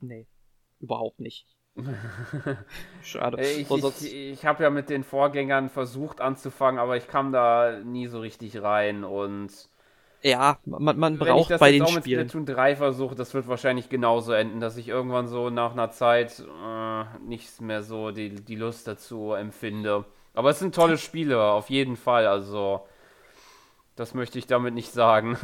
[0.00, 0.26] Nee,
[0.80, 1.46] überhaupt nicht.
[3.02, 3.42] Schade.
[3.42, 8.06] Ich, ich, ich habe ja mit den Vorgängern versucht anzufangen, aber ich kam da nie
[8.06, 9.52] so richtig rein und
[10.22, 12.04] ja, man, man braucht bei den Spielen.
[12.04, 15.50] Wenn ich das Splatoon 3 versuche, das wird wahrscheinlich genauso enden, dass ich irgendwann so
[15.50, 20.04] nach einer Zeit äh, nicht mehr so die, die Lust dazu empfinde.
[20.34, 22.26] Aber es sind tolle Spiele, auf jeden Fall.
[22.26, 22.86] Also
[23.96, 25.38] das möchte ich damit nicht sagen.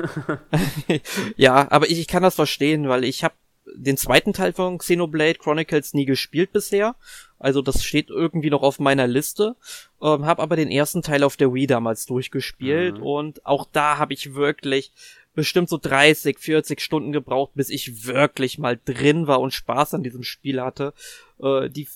[1.37, 3.35] ja, aber ich, ich kann das verstehen, weil ich habe
[3.75, 6.95] den zweiten Teil von Xenoblade Chronicles nie gespielt bisher.
[7.39, 9.57] Also das steht irgendwie noch auf meiner Liste.
[10.01, 13.03] Ähm, habe aber den ersten Teil auf der Wii damals durchgespielt mhm.
[13.03, 14.93] und auch da habe ich wirklich
[15.35, 20.03] bestimmt so 30, 40 Stunden gebraucht, bis ich wirklich mal drin war und Spaß an
[20.03, 20.93] diesem Spiel hatte.
[21.41, 21.89] Äh, die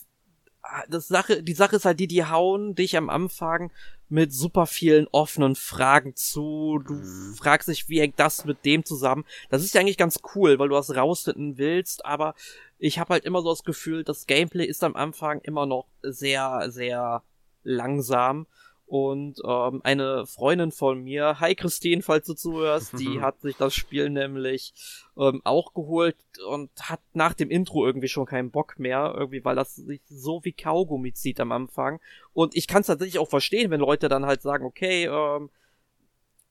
[0.89, 3.71] das Sache, die Sache ist halt die, die hauen dich am Anfang
[4.09, 6.81] mit super vielen offenen Fragen zu.
[6.85, 7.35] Du mhm.
[7.37, 9.25] fragst dich, wie hängt das mit dem zusammen?
[9.49, 12.35] Das ist ja eigentlich ganz cool, weil du was rausfinden willst, aber
[12.79, 16.67] ich habe halt immer so das Gefühl, das Gameplay ist am Anfang immer noch sehr,
[16.69, 17.23] sehr
[17.63, 18.47] langsam
[18.87, 23.75] und ähm, eine Freundin von mir, hi Christine, falls du zuhörst, die hat sich das
[23.75, 24.73] Spiel nämlich
[25.17, 26.15] ähm, auch geholt
[26.49, 30.43] und hat nach dem Intro irgendwie schon keinen Bock mehr, irgendwie, weil das sich so
[30.45, 31.99] wie Kaugummi zieht am Anfang.
[32.31, 35.49] Und ich kann es tatsächlich auch verstehen, wenn Leute dann halt sagen, okay, ähm,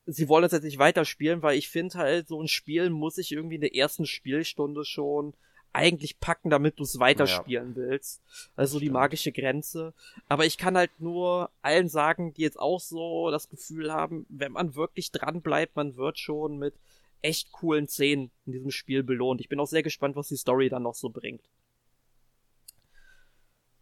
[0.05, 3.31] sie wollen es jetzt nicht weiterspielen, weil ich finde halt, so ein Spiel muss ich
[3.31, 5.33] irgendwie in der ersten Spielstunde schon
[5.77, 7.75] eigentlich packen, damit du es weiterspielen ja.
[7.75, 8.21] willst.
[8.55, 9.93] Also die magische Grenze.
[10.27, 14.51] Aber ich kann halt nur allen sagen, die jetzt auch so das Gefühl haben, wenn
[14.51, 16.73] man wirklich dran bleibt, man wird schon mit
[17.21, 19.39] echt coolen Szenen in diesem Spiel belohnt.
[19.39, 21.43] Ich bin auch sehr gespannt, was die Story dann noch so bringt.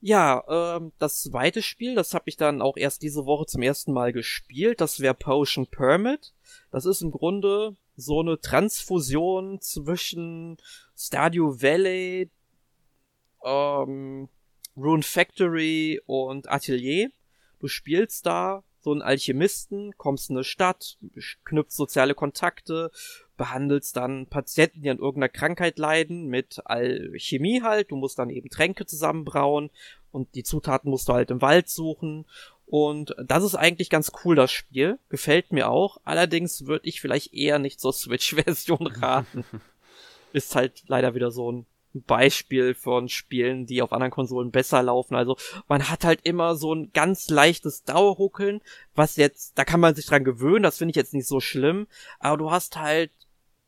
[0.01, 0.43] Ja,
[0.77, 4.11] ähm, das zweite Spiel, das habe ich dann auch erst diese Woche zum ersten Mal
[4.13, 4.81] gespielt.
[4.81, 6.33] Das wäre Potion Permit.
[6.71, 10.57] Das ist im Grunde so eine Transfusion zwischen
[10.97, 12.29] Stadio Valley,
[13.43, 14.29] ähm,
[14.75, 17.09] Rune Factory und Atelier.
[17.59, 20.97] Du spielst da so einen Alchemisten, kommst in eine Stadt,
[21.43, 22.91] knüpfst soziale Kontakte,
[23.35, 27.89] behandelst dann Patienten, die an irgendeiner Krankheit leiden, mit Alchemie halt.
[27.89, 29.71] Du musst dann eben Tränke zusammenbrauen
[30.11, 32.27] und die Zutaten musst du halt im Wald suchen.
[32.65, 34.99] Und das ist eigentlich ganz cool, das Spiel.
[35.09, 35.97] Gefällt mir auch.
[36.03, 39.45] Allerdings würde ich vielleicht eher nicht zur Switch-Version raten.
[40.33, 45.15] ist halt leider wieder so ein Beispiel von Spielen, die auf anderen Konsolen besser laufen.
[45.15, 45.37] Also
[45.67, 48.61] man hat halt immer so ein ganz leichtes Dauerruckeln,
[48.95, 51.87] was jetzt, da kann man sich dran gewöhnen, das finde ich jetzt nicht so schlimm,
[52.19, 53.11] aber du hast halt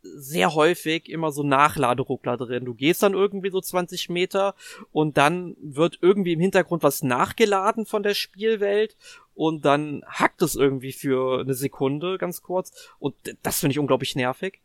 [0.01, 2.65] sehr häufig immer so Nachladeruckler drin.
[2.65, 4.55] Du gehst dann irgendwie so 20 Meter
[4.91, 8.95] und dann wird irgendwie im Hintergrund was nachgeladen von der Spielwelt
[9.35, 14.15] und dann hackt es irgendwie für eine Sekunde ganz kurz und das finde ich unglaublich
[14.15, 14.61] nervig.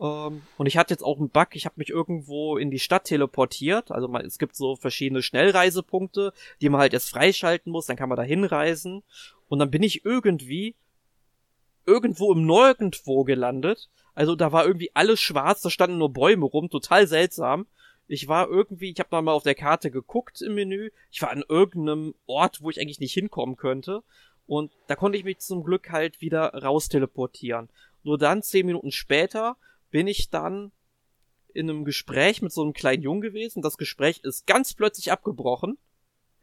[0.00, 3.04] Ähm, und ich hatte jetzt auch einen Bug, ich habe mich irgendwo in die Stadt
[3.04, 3.90] teleportiert.
[3.90, 8.08] Also man, es gibt so verschiedene Schnellreisepunkte, die man halt erst freischalten muss, dann kann
[8.08, 9.02] man da hinreisen.
[9.48, 10.74] Und dann bin ich irgendwie
[11.88, 13.88] irgendwo im Nirgendwo gelandet.
[14.14, 17.66] Also da war irgendwie alles schwarz, da standen nur Bäume rum, total seltsam.
[18.06, 20.90] Ich war irgendwie, ich habe dann mal auf der Karte geguckt im Menü.
[21.10, 24.02] Ich war an irgendeinem Ort, wo ich eigentlich nicht hinkommen könnte.
[24.46, 27.68] Und da konnte ich mich zum Glück halt wieder raus teleportieren.
[28.02, 29.56] Nur dann, zehn Minuten später,
[29.90, 30.72] bin ich dann
[31.52, 33.62] in einem Gespräch mit so einem kleinen Jungen gewesen.
[33.62, 35.78] Das Gespräch ist ganz plötzlich abgebrochen.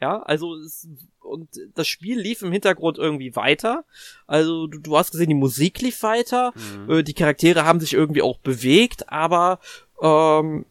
[0.01, 0.87] Ja, also es,
[1.21, 3.85] und das Spiel lief im Hintergrund irgendwie weiter.
[4.27, 6.91] Also du, du hast gesehen, die Musik lief weiter, mhm.
[6.91, 9.59] äh, die Charaktere haben sich irgendwie auch bewegt, aber
[10.01, 10.65] ähm,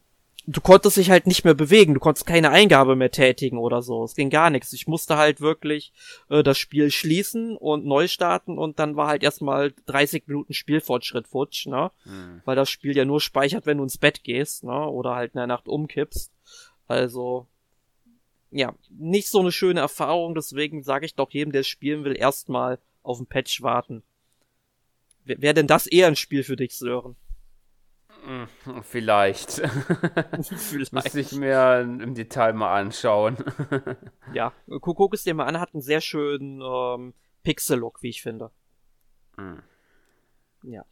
[0.47, 4.05] du konntest dich halt nicht mehr bewegen, du konntest keine Eingabe mehr tätigen oder so.
[4.05, 4.73] Es ging gar nichts.
[4.73, 5.93] Ich musste halt wirklich
[6.29, 11.29] äh, das Spiel schließen und neu starten und dann war halt erstmal 30 Minuten Spielfortschritt
[11.29, 11.91] futsch, ne?
[12.05, 12.43] Mhm.
[12.45, 14.87] Weil das Spiel ja nur speichert, wenn du ins Bett gehst, ne?
[14.87, 16.31] Oder halt in der Nacht umkippst.
[16.87, 17.47] Also,
[18.55, 22.79] ja, nicht so eine schöne Erfahrung, deswegen sage ich doch jedem, der spielen will, erstmal
[23.03, 24.05] auf ein Patch warten.
[25.25, 27.17] Wäre wär denn das eher ein Spiel für dich, Sören?
[28.25, 28.47] Hm,
[28.83, 29.51] vielleicht.
[30.57, 30.93] Vielleicht.
[30.93, 33.37] Müsste ich mir im Detail mal anschauen.
[34.33, 38.23] ja, guck, guck es dir mal an, hat einen sehr schönen ähm, Pixel-Look, wie ich
[38.23, 38.51] finde.
[39.37, 39.63] Mhm.
[40.63, 40.85] Ja.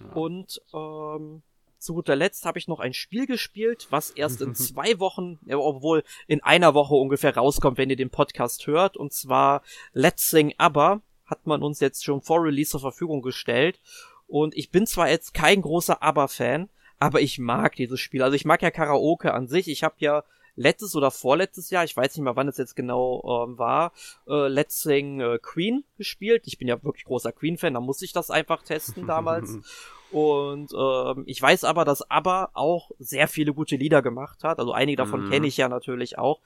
[0.00, 0.12] ja.
[0.14, 1.42] Und ähm,
[1.80, 6.04] zu guter Letzt habe ich noch ein Spiel gespielt, was erst in zwei Wochen, obwohl
[6.26, 8.96] in einer Woche ungefähr rauskommt, wenn ihr den Podcast hört.
[8.96, 9.62] Und zwar
[9.92, 13.80] Let's Sing Aber hat man uns jetzt schon vor Release zur Verfügung gestellt.
[14.26, 16.68] Und ich bin zwar jetzt kein großer Aber-Fan,
[16.98, 18.22] aber ich mag dieses Spiel.
[18.22, 19.68] Also ich mag ja Karaoke an sich.
[19.68, 20.24] Ich habe ja
[20.56, 23.92] letztes oder vorletztes Jahr, ich weiß nicht mal, wann es jetzt genau ähm, war,
[24.28, 26.42] äh, Let's Sing äh, Queen gespielt.
[26.46, 29.58] Ich bin ja wirklich großer Queen-Fan, da musste ich das einfach testen damals.
[30.10, 34.58] Und ähm, ich weiß aber, dass ABBA auch sehr viele gute Lieder gemacht hat.
[34.58, 35.30] Also einige davon mhm.
[35.30, 36.40] kenne ich ja natürlich auch.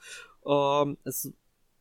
[0.45, 1.31] Ähm, es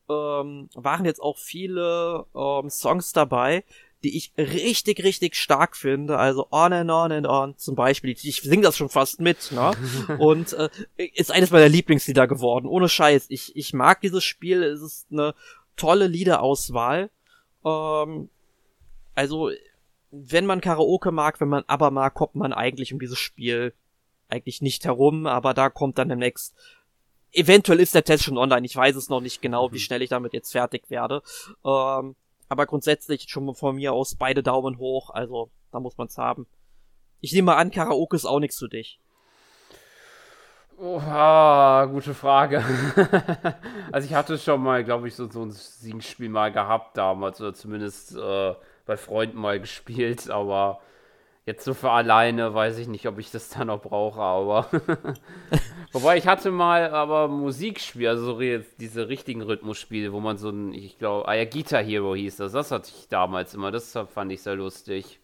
[0.09, 3.65] ähm, waren jetzt auch viele ähm, Songs dabei,
[4.03, 6.19] die ich richtig, richtig stark finde.
[6.19, 8.11] Also On and On and On zum Beispiel.
[8.11, 9.73] Ich singe das schon fast mit, ne?
[10.19, 12.67] Und äh, ist eines meiner Lieblingslieder geworden.
[12.67, 13.27] Ohne Scheiß.
[13.29, 14.63] Ich, ich mag dieses Spiel.
[14.63, 15.35] Es ist eine
[15.77, 17.11] tolle Liederauswahl.
[17.65, 18.29] Ähm,
[19.15, 19.51] also,
[20.15, 23.75] wenn man Karaoke mag, wenn man aber mag, kommt man eigentlich um dieses Spiel
[24.29, 26.55] eigentlich nicht herum, aber da kommt dann demnächst
[27.35, 28.65] eventuell ist der Test schon online.
[28.65, 29.81] Ich weiß es noch nicht genau, wie mhm.
[29.81, 31.23] schnell ich damit jetzt fertig werde.
[31.65, 32.17] Ähm,
[32.49, 36.47] aber grundsätzlich schon von mir aus beide Daumen hoch, also da muss man's haben.
[37.21, 39.01] Ich nehme mal an, Karaoke ist auch nichts für dich.
[40.77, 42.63] Oha, gute Frage.
[43.93, 47.55] also ich hatte schon mal, glaube ich, so, so ein Singspiel mal gehabt damals, oder
[47.55, 48.55] zumindest äh,
[48.87, 50.81] bei Freunden mal gespielt, aber
[51.47, 54.67] Jetzt so für alleine weiß ich nicht, ob ich das dann noch brauche, aber.
[55.93, 58.39] Wobei ich hatte mal aber Musikspiel, also so
[58.81, 62.53] diese richtigen Rhythmusspiele, wo man so ein, ich glaube, ah ja, Guitar Hero hieß das.
[62.53, 65.21] Das hatte ich damals immer, das fand ich sehr lustig.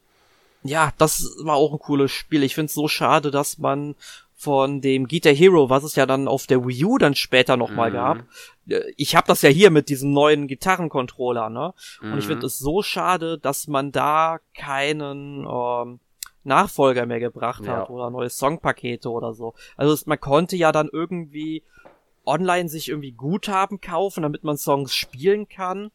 [0.63, 2.43] Ja, das war auch ein cooles Spiel.
[2.43, 3.95] Ich finde es so schade, dass man
[4.41, 7.91] von dem Guitar Hero, was es ja dann auf der Wii U dann später nochmal
[7.91, 7.95] mhm.
[7.95, 8.19] gab.
[8.71, 11.75] Äh, ich habe das ja hier mit diesem neuen Gitarrencontroller, ne?
[12.01, 12.47] Und ich finde mhm.
[12.47, 16.01] es so schade, dass man da keinen ähm,
[16.43, 17.77] Nachfolger mehr gebracht ja.
[17.77, 19.53] hat oder neue Songpakete oder so.
[19.77, 21.63] Also es, man konnte ja dann irgendwie
[22.25, 25.91] online sich irgendwie Guthaben kaufen, damit man Songs spielen kann.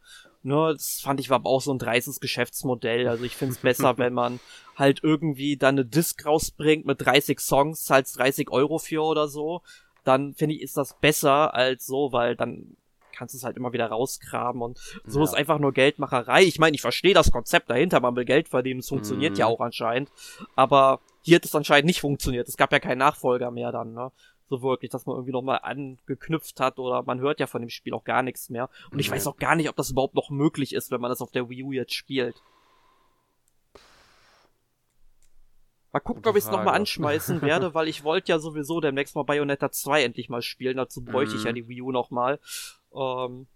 [0.45, 3.07] Ne, das fand ich war aber auch so ein dreistes Geschäftsmodell.
[3.07, 4.39] Also ich finde es besser, wenn man
[4.75, 9.63] halt irgendwie dann eine Disc rausbringt mit 30 Songs, zahlt 30 Euro für oder so.
[10.03, 12.77] Dann finde ich, ist das besser als so, weil dann
[13.11, 15.25] kannst du es halt immer wieder rausgraben und so ja.
[15.25, 16.43] ist einfach nur Geldmacherei.
[16.43, 19.39] Ich meine, ich verstehe das Konzept dahinter, man will Geld verdienen, es funktioniert mhm.
[19.39, 20.11] ja auch anscheinend,
[20.55, 22.47] aber hier hat es anscheinend nicht funktioniert.
[22.47, 24.11] Es gab ja keinen Nachfolger mehr dann, ne?
[24.49, 27.93] So wirklich, dass man irgendwie nochmal angeknüpft hat oder man hört ja von dem Spiel
[27.93, 28.69] auch gar nichts mehr.
[28.91, 31.21] Und ich weiß auch gar nicht, ob das überhaupt noch möglich ist, wenn man das
[31.21, 32.41] auf der Wii U jetzt spielt.
[35.91, 39.23] Mal gucken, ob ich es nochmal anschmeißen werde, weil ich wollte ja sowieso demnächst mal
[39.23, 40.77] Bayonetta 2 endlich mal spielen.
[40.77, 41.37] Dazu bräuchte mm.
[41.37, 41.55] ich ja mhm.
[41.55, 42.39] die Wii U nochmal.
[42.93, 43.47] Ähm,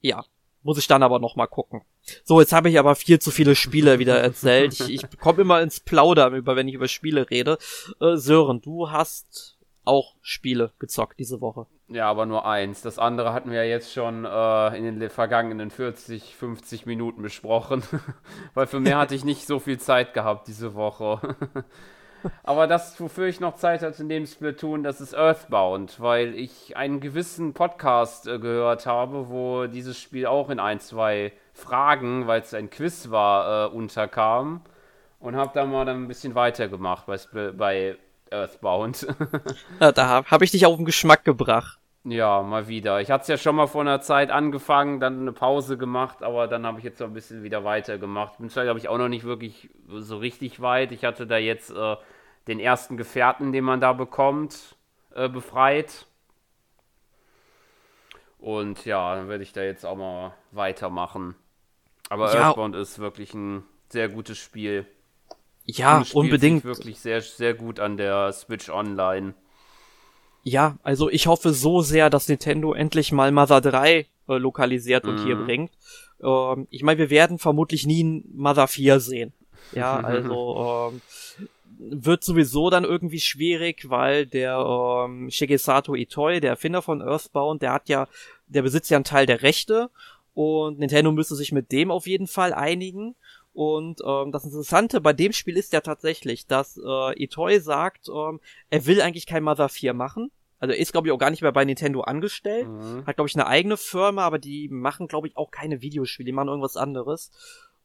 [0.00, 0.24] ja,
[0.62, 1.82] muss ich dann aber noch mal gucken.
[2.24, 4.78] So, jetzt habe ich aber viel zu viele Spiele wieder erzählt.
[4.80, 7.58] Ich, ich komme immer ins Plaudern über, wenn ich über Spiele rede.
[8.00, 11.66] Äh, Sören, du hast auch Spiele gezockt diese Woche.
[11.88, 12.82] Ja, aber nur eins.
[12.82, 17.82] Das andere hatten wir ja jetzt schon äh, in den vergangenen 40, 50 Minuten besprochen.
[18.54, 21.36] Weil für mehr hatte ich nicht so viel Zeit gehabt diese Woche.
[22.42, 26.76] Aber das, wofür ich noch Zeit hatte in dem Splatoon, das ist Earthbound, weil ich
[26.76, 32.40] einen gewissen Podcast äh, gehört habe, wo dieses Spiel auch in ein, zwei Fragen, weil
[32.40, 34.62] es ein Quiz war, äh, unterkam.
[35.20, 37.96] Und habe da mal dann ein bisschen weitergemacht bei, bei
[38.30, 39.06] Earthbound.
[39.80, 41.77] ja, da habe hab ich dich auf den Geschmack gebracht.
[42.04, 43.00] Ja, mal wieder.
[43.00, 46.46] Ich hatte es ja schon mal vor einer Zeit angefangen, dann eine Pause gemacht, aber
[46.46, 48.38] dann habe ich jetzt noch ein bisschen wieder weitergemacht.
[48.38, 50.92] Bin zwar, glaube ich, auch noch nicht wirklich so richtig weit.
[50.92, 51.96] Ich hatte da jetzt äh,
[52.46, 54.76] den ersten Gefährten, den man da bekommt,
[55.14, 56.06] äh, befreit.
[58.38, 61.34] Und ja, dann werde ich da jetzt auch mal weitermachen.
[62.08, 62.46] Aber ja.
[62.46, 64.86] Earthbound ist wirklich ein sehr gutes Spiel.
[65.64, 66.64] Ja, unbedingt.
[66.64, 69.34] wirklich sehr, sehr gut an der Switch Online.
[70.48, 75.20] Ja, also ich hoffe so sehr, dass Nintendo endlich mal Mother 3 äh, lokalisiert und
[75.20, 75.24] mhm.
[75.24, 75.72] hier bringt.
[76.22, 79.32] Ähm, ich meine, wir werden vermutlich nie Mother 4 sehen.
[79.72, 81.02] Ja, also ähm,
[81.78, 87.74] wird sowieso dann irgendwie schwierig, weil der ähm, Shigesato Itoi, der Erfinder von Earthbound, der
[87.74, 88.08] hat ja,
[88.46, 89.90] der besitzt ja einen Teil der Rechte
[90.34, 93.16] und Nintendo müsste sich mit dem auf jeden Fall einigen.
[93.52, 98.40] Und ähm, das Interessante bei dem Spiel ist ja tatsächlich, dass äh, Itoi sagt, ähm,
[98.70, 101.52] er will eigentlich kein Mother 4 machen, also ist glaube ich auch gar nicht mehr
[101.52, 103.06] bei Nintendo angestellt, mhm.
[103.06, 106.32] hat glaube ich eine eigene Firma, aber die machen glaube ich auch keine Videospiele, die
[106.32, 107.30] machen irgendwas anderes.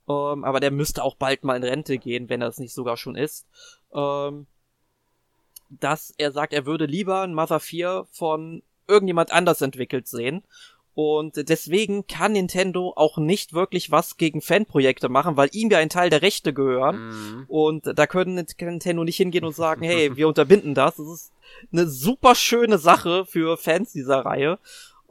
[0.08, 2.98] Ähm, aber der müsste auch bald mal in Rente gehen, wenn er es nicht sogar
[2.98, 3.48] schon ist.
[3.94, 4.48] Ähm,
[5.70, 10.44] dass er sagt, er würde lieber ein Mother 4 von irgendjemand anders entwickelt sehen.
[10.96, 15.90] Und deswegen kann Nintendo auch nicht wirklich was gegen Fanprojekte machen, weil ihm ja ein
[15.90, 17.08] Teil der Rechte gehören.
[17.08, 17.46] Mhm.
[17.48, 20.98] Und da können Nintendo nicht hingehen und sagen, hey, wir unterbinden das.
[20.98, 21.32] Das ist
[21.72, 24.60] eine super schöne Sache für Fans dieser Reihe.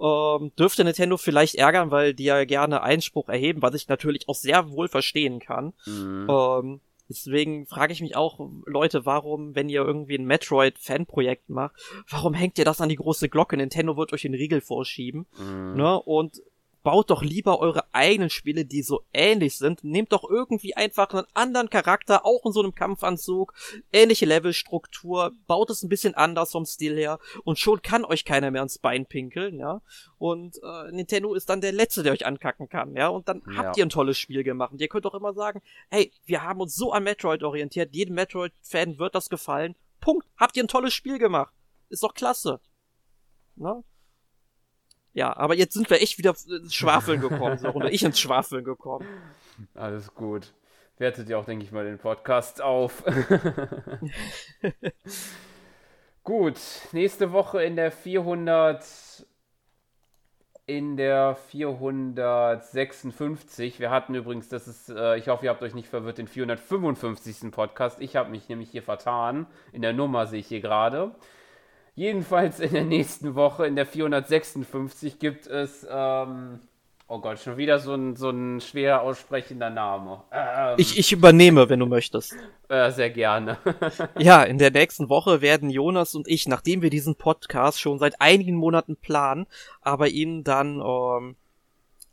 [0.00, 4.34] Ähm, dürfte Nintendo vielleicht ärgern, weil die ja gerne Einspruch erheben, was ich natürlich auch
[4.34, 5.72] sehr wohl verstehen kann.
[5.86, 6.26] Mhm.
[6.28, 6.80] Ähm,
[7.12, 11.74] Deswegen frage ich mich auch, Leute, warum, wenn ihr irgendwie ein Metroid-Fanprojekt macht,
[12.08, 13.56] warum hängt ihr das an die große Glocke?
[13.56, 15.26] Nintendo wird euch den Riegel vorschieben.
[15.38, 15.74] Mhm.
[15.76, 16.02] Ne?
[16.02, 16.42] Und
[16.82, 19.84] baut doch lieber eure eigenen Spiele, die so ähnlich sind.
[19.84, 23.54] Nehmt doch irgendwie einfach einen anderen Charakter, auch in so einem Kampfanzug,
[23.92, 28.50] ähnliche Levelstruktur, baut es ein bisschen anders vom Stil her und schon kann euch keiner
[28.50, 29.80] mehr ins Bein pinkeln, ja.
[30.18, 33.08] Und äh, Nintendo ist dann der Letzte, der euch ankacken kann, ja.
[33.08, 33.56] Und dann ja.
[33.56, 34.72] habt ihr ein tolles Spiel gemacht.
[34.72, 38.14] Und ihr könnt doch immer sagen, hey, wir haben uns so an Metroid orientiert, jedem
[38.14, 39.76] Metroid-Fan wird das gefallen.
[40.00, 40.26] Punkt.
[40.36, 41.54] Habt ihr ein tolles Spiel gemacht.
[41.88, 42.60] Ist doch klasse.
[43.56, 43.84] Ne?
[45.14, 48.64] Ja, aber jetzt sind wir echt wieder ins Schwafeln gekommen, so, oder ich ins Schwafeln
[48.64, 49.06] gekommen.
[49.74, 50.52] Alles gut.
[50.98, 53.04] Wertet ihr auch, denke ich mal, den Podcast auf.
[56.24, 56.58] gut,
[56.92, 58.84] nächste Woche in der 400
[60.66, 63.80] in der 456.
[63.80, 67.50] Wir hatten übrigens, das ist, äh, ich hoffe, ihr habt euch nicht verwirrt, den 455.
[67.50, 68.00] Podcast.
[68.00, 69.46] Ich habe mich nämlich hier vertan.
[69.72, 71.14] In der Nummer sehe ich hier gerade.
[71.94, 76.60] Jedenfalls in der nächsten Woche, in der 456, gibt es, ähm,
[77.06, 80.22] oh Gott, schon wieder so ein, so ein schwer aussprechender Name.
[80.32, 82.34] Ähm, ich, ich übernehme, wenn du möchtest.
[82.68, 83.58] Äh, sehr gerne.
[84.18, 88.18] ja, in der nächsten Woche werden Jonas und ich, nachdem wir diesen Podcast schon seit
[88.18, 89.46] einigen Monaten planen,
[89.82, 91.36] aber ihn dann ähm,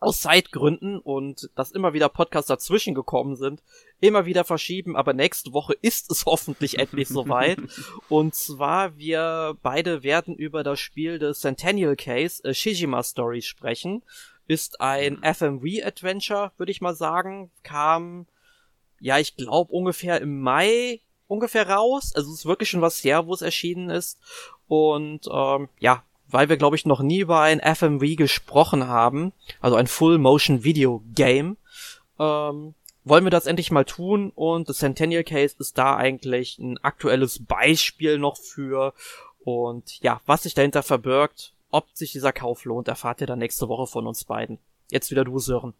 [0.01, 3.63] aus Zeitgründen und dass immer wieder Podcasts dazwischen gekommen sind,
[4.02, 7.60] immer wieder verschieben, aber nächste Woche ist es hoffentlich endlich soweit.
[8.10, 14.04] und zwar, wir beide werden über das Spiel des Centennial Case äh, Shijima Story sprechen.
[14.47, 17.52] Ist ein FMV-Adventure, würde ich mal sagen.
[17.64, 18.26] Kam,
[19.00, 22.14] ja, ich glaube ungefähr im Mai ungefähr raus.
[22.16, 24.20] Also es ist wirklich schon was her, wo es erschienen ist.
[24.68, 29.76] Und ähm, ja, weil wir, glaube ich, noch nie über ein FMV gesprochen haben, also
[29.76, 31.58] ein Full-Motion-Video-Game,
[32.20, 36.78] ähm, wollen wir das endlich mal tun und das Centennial Case ist da eigentlich ein
[36.80, 38.93] aktuelles Beispiel noch für
[39.43, 43.68] und ja, was sich dahinter verbirgt, ob sich dieser Kauf lohnt, erfahrt ihr dann nächste
[43.68, 44.60] Woche von uns beiden.
[44.89, 45.74] Jetzt wieder du, Sören.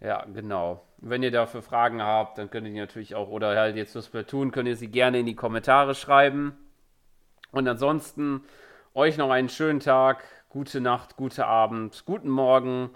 [0.00, 0.82] Ja, genau.
[0.98, 4.50] Wenn ihr dafür Fragen habt, dann könnt ihr natürlich auch, oder halt jetzt was tun,
[4.50, 6.56] könnt ihr sie gerne in die Kommentare schreiben.
[7.52, 8.42] Und ansonsten
[8.94, 12.90] euch noch einen schönen Tag, gute Nacht, guten Abend, guten Morgen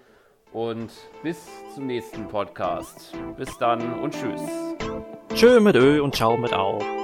[0.53, 0.91] und
[1.23, 3.13] bis zum nächsten Podcast.
[3.37, 4.43] Bis dann und tschüss.
[5.35, 7.00] Tschö mit Ö und ciao mit Au.